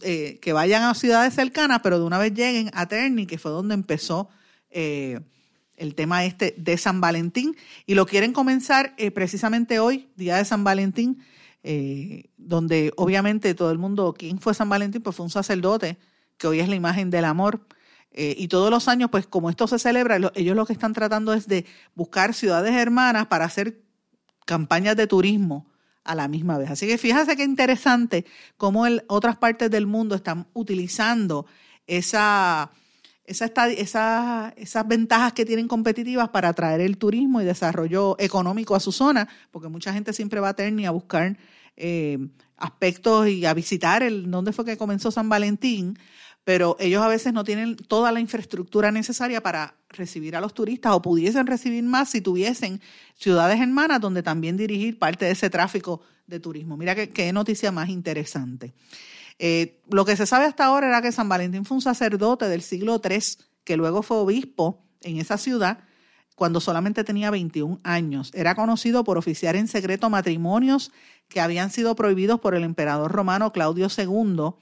[0.03, 3.51] eh, que vayan a ciudades cercanas, pero de una vez lleguen a Terni, que fue
[3.51, 4.29] donde empezó
[4.69, 5.21] eh,
[5.77, 7.57] el tema este de San Valentín
[7.87, 11.23] y lo quieren comenzar eh, precisamente hoy, día de San Valentín,
[11.63, 15.03] eh, donde obviamente todo el mundo, ¿quién fue San Valentín?
[15.03, 15.99] Pues fue un sacerdote,
[16.37, 17.67] que hoy es la imagen del amor.
[18.11, 21.33] Eh, y todos los años, pues como esto se celebra, ellos lo que están tratando
[21.33, 21.65] es de
[21.95, 23.81] buscar ciudades hermanas para hacer
[24.45, 25.67] campañas de turismo
[26.05, 26.71] a la misma vez.
[26.71, 31.47] Así que fíjate qué interesante cómo otras partes del mundo están utilizando
[31.87, 32.71] esa
[33.25, 38.93] esa, esas ventajas que tienen competitivas para atraer el turismo y desarrollo económico a su
[38.93, 41.37] zona, porque mucha gente siempre va a Terni a buscar
[41.77, 42.19] eh,
[42.57, 45.99] aspectos y a visitar el dónde fue que comenzó San Valentín,
[46.45, 50.93] pero ellos a veces no tienen toda la infraestructura necesaria para recibir a los turistas
[50.93, 52.81] o pudiesen recibir más si tuviesen
[53.15, 56.77] ciudades hermanas donde también dirigir parte de ese tráfico de turismo.
[56.77, 58.73] Mira qué noticia más interesante.
[59.39, 62.63] Eh, lo que se sabe hasta ahora era que San Valentín fue un sacerdote del
[62.63, 63.21] siglo III,
[63.65, 65.79] que luego fue obispo en esa ciudad
[66.35, 68.31] cuando solamente tenía 21 años.
[68.35, 70.93] Era conocido por oficiar en secreto matrimonios
[71.29, 74.55] que habían sido prohibidos por el emperador romano Claudio II,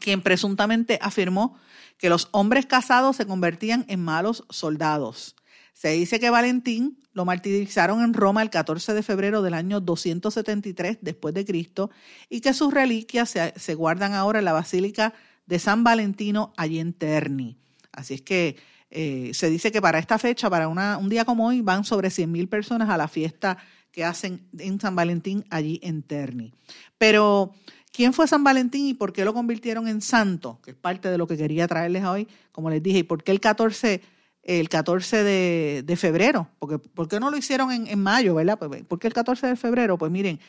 [0.00, 1.56] quien presuntamente afirmó
[1.98, 5.34] que los hombres casados se convertían en malos soldados.
[5.78, 10.98] Se dice que Valentín lo martirizaron en Roma el 14 de febrero del año 273
[11.02, 11.88] después de Cristo
[12.28, 15.14] y que sus reliquias se, guardan ahora en la Basílica
[15.46, 17.58] de San Valentino allí en Terni.
[17.92, 18.56] Así es que
[18.90, 22.48] eh, se dice que para esta fecha, para un día como hoy, van sobre 100.000
[22.48, 23.56] personas a la fiesta
[23.92, 26.52] que hacen en San Valentín allí en Terni.
[26.98, 27.54] Pero,
[27.92, 30.58] ¿quién fue San Valentín y por qué lo convirtieron en santo?
[30.60, 33.30] Que es parte de lo que quería traerles hoy, como les dije, y por qué
[33.30, 34.17] el 14
[34.48, 38.58] el 14 de, febrero, porque ¿por qué no lo hicieron en, mayo, verdad?
[38.58, 39.98] Pues, ¿Por qué el 14 de febrero?
[39.98, 40.40] Pues miren,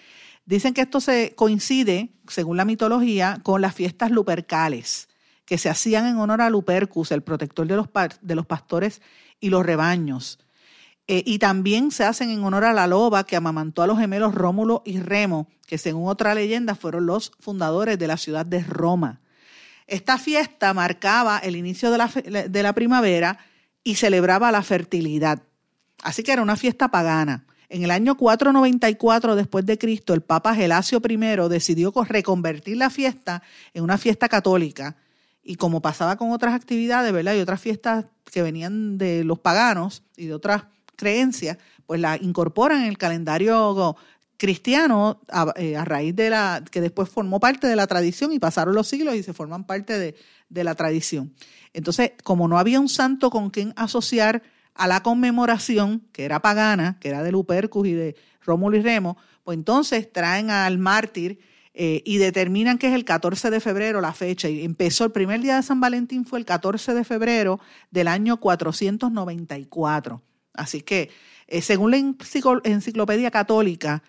[0.45, 5.09] dicen que esto se coincide, según la mitología, con las fiestas lupercales,
[5.43, 7.89] que se hacían en honor a Lupercus, el protector de los,
[8.21, 9.01] de los pastores
[9.41, 10.39] y los rebaños.
[11.07, 14.33] Eh, y también se hacen en honor a la loba que amamantó a los gemelos
[14.33, 19.19] Rómulo y Remo, que según otra leyenda fueron los fundadores de la ciudad de Roma.
[19.87, 22.07] Esta fiesta marcaba el inicio de la,
[22.47, 23.39] de la primavera
[23.83, 25.43] y celebraba la fertilidad.
[26.03, 27.45] Así que era una fiesta pagana.
[27.69, 31.17] En el año 494 después de Cristo, el Papa Gelasio I
[31.49, 34.97] decidió reconvertir la fiesta en una fiesta católica.
[35.43, 37.35] Y como pasaba con otras actividades, ¿verdad?
[37.35, 40.63] Y otras fiestas que venían de los paganos y de otras
[40.95, 43.95] creencias, pues la incorporan en el calendario
[44.39, 48.73] cristiano a, eh, raíz de la que después formó parte de la tradición y pasaron
[48.73, 50.15] los siglos y se forman parte de,
[50.47, 51.33] de la tradición.
[51.73, 54.41] Entonces, como no había un santo con quien asociar
[54.73, 59.17] a la conmemoración, que era pagana, que era de Lupercus y de Rómulo y Remo,
[59.43, 61.39] pues entonces traen al mártir
[61.73, 64.47] eh, y determinan que es el 14 de febrero la fecha.
[64.47, 67.59] Y empezó el primer día de San Valentín, fue el 14 de febrero
[67.91, 70.21] del año 494.
[70.53, 71.09] Así que,
[71.47, 71.97] eh, según la
[72.63, 74.01] enciclopedia católica,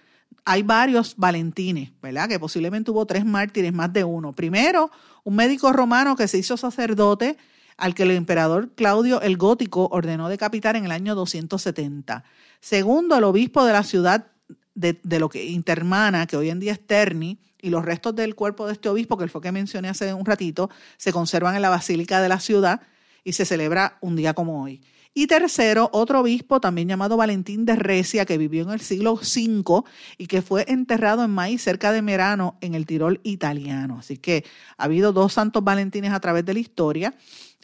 [0.44, 2.28] hay varios Valentines, ¿verdad?
[2.28, 4.32] Que posiblemente hubo tres mártires, más de uno.
[4.32, 4.90] Primero,
[5.24, 7.36] un médico romano que se hizo sacerdote
[7.76, 12.24] al que el emperador Claudio el Gótico ordenó decapitar en el año 270.
[12.60, 14.26] Segundo, el obispo de la ciudad
[14.74, 18.66] de, lo que intermana, que hoy en día es Terni, y los restos del cuerpo
[18.66, 22.22] de este obispo, que fue que mencioné hace un ratito, se conservan en la basílica
[22.22, 22.80] de la ciudad
[23.22, 24.80] y se celebra un día como hoy.
[25.12, 29.82] Y tercero, otro obispo también llamado Valentín de Recia, que vivió en el siglo V
[30.18, 33.98] y que fue enterrado en Maíz, cerca de Merano, en el Tirol italiano.
[33.98, 34.44] Así que
[34.76, 37.14] ha habido dos santos Valentines a través de la historia.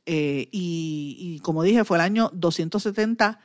[0.07, 3.38] Eh, y, como dije, fue el año 270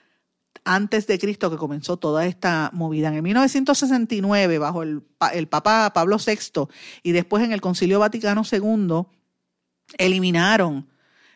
[0.63, 3.15] antes de Cristo que comenzó toda esta movida.
[3.15, 6.67] En 1969, bajo el, el Papa Pablo VI
[7.03, 9.05] y después en el Concilio Vaticano II,
[9.97, 10.90] eliminaron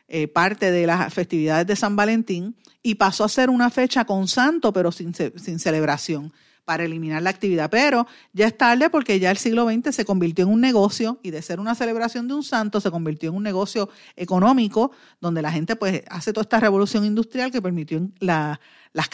[0.07, 4.27] eh, parte de las festividades de San Valentín y pasó a ser una fecha con
[4.27, 6.31] santo, pero sin, sin celebración
[6.65, 7.69] para eliminar la actividad.
[7.69, 11.31] Pero ya es tarde porque ya el siglo XX se convirtió en un negocio y
[11.31, 14.91] de ser una celebración de un santo se convirtió en un negocio económico
[15.21, 18.59] donde la gente pues hace toda esta revolución industrial que permitió la,
[18.93, 19.09] las,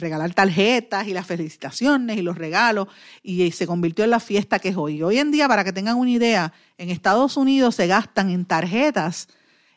[0.00, 2.88] regalar tarjetas y las felicitaciones y los regalos
[3.22, 5.02] y se convirtió en la fiesta que es hoy.
[5.02, 9.28] Hoy en día, para que tengan una idea, en Estados Unidos se gastan en tarjetas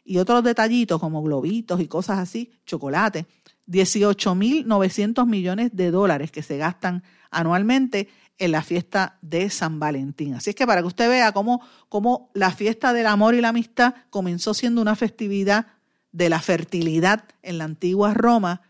[0.03, 3.27] y otros detallitos como globitos y cosas así, chocolate,
[3.67, 10.33] 18.900 millones de dólares que se gastan anualmente en la fiesta de San Valentín.
[10.33, 13.49] Así es que para que usted vea cómo, cómo la fiesta del amor y la
[13.49, 15.67] amistad comenzó siendo una festividad
[16.11, 18.61] de la fertilidad en la antigua Roma,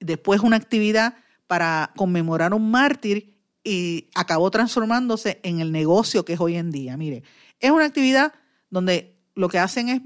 [0.00, 1.14] después una actividad
[1.46, 6.96] para conmemorar un mártir y acabó transformándose en el negocio que es hoy en día.
[6.96, 7.22] Mire,
[7.60, 8.32] es una actividad
[8.70, 10.02] donde lo que hacen es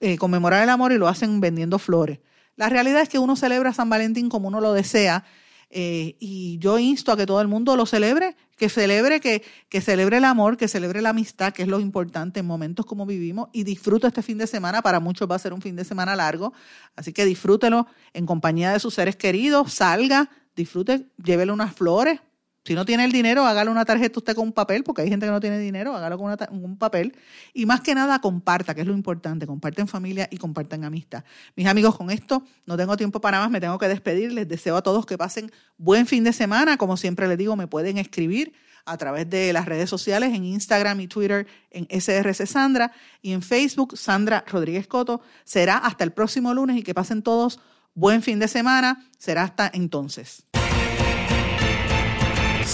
[0.00, 2.20] eh, conmemorar el amor y lo hacen vendiendo flores.
[2.56, 5.24] La realidad es que uno celebra San Valentín como uno lo desea
[5.68, 9.80] eh, y yo insto a que todo el mundo lo celebre, que celebre, que, que
[9.80, 13.48] celebre el amor, que celebre la amistad, que es lo importante en momentos como vivimos
[13.52, 14.80] y disfrute este fin de semana.
[14.80, 16.52] Para muchos va a ser un fin de semana largo,
[16.94, 22.20] así que disfrútelo en compañía de sus seres queridos, salga, disfrute, llévele unas flores,
[22.66, 25.24] si no tiene el dinero, hágale una tarjeta usted con un papel, porque hay gente
[25.24, 27.16] que no tiene dinero, hágalo con, un papel.
[27.54, 29.46] Y más que nada, comparta, que es lo importante.
[29.46, 31.22] Comparten en familia y compartan amistad.
[31.54, 34.32] Mis amigos, con esto no tengo tiempo para más, me tengo que despedir.
[34.32, 36.76] Les deseo a todos que pasen buen fin de semana.
[36.76, 38.52] Como siempre les digo, me pueden escribir
[38.84, 42.90] a través de las redes sociales, en Instagram y Twitter, en SRC Sandra,
[43.22, 45.20] y en Facebook, Sandra Rodríguez Coto.
[45.44, 47.60] Será hasta el próximo lunes y que pasen todos
[47.94, 49.08] buen fin de semana.
[49.18, 50.45] Será hasta entonces.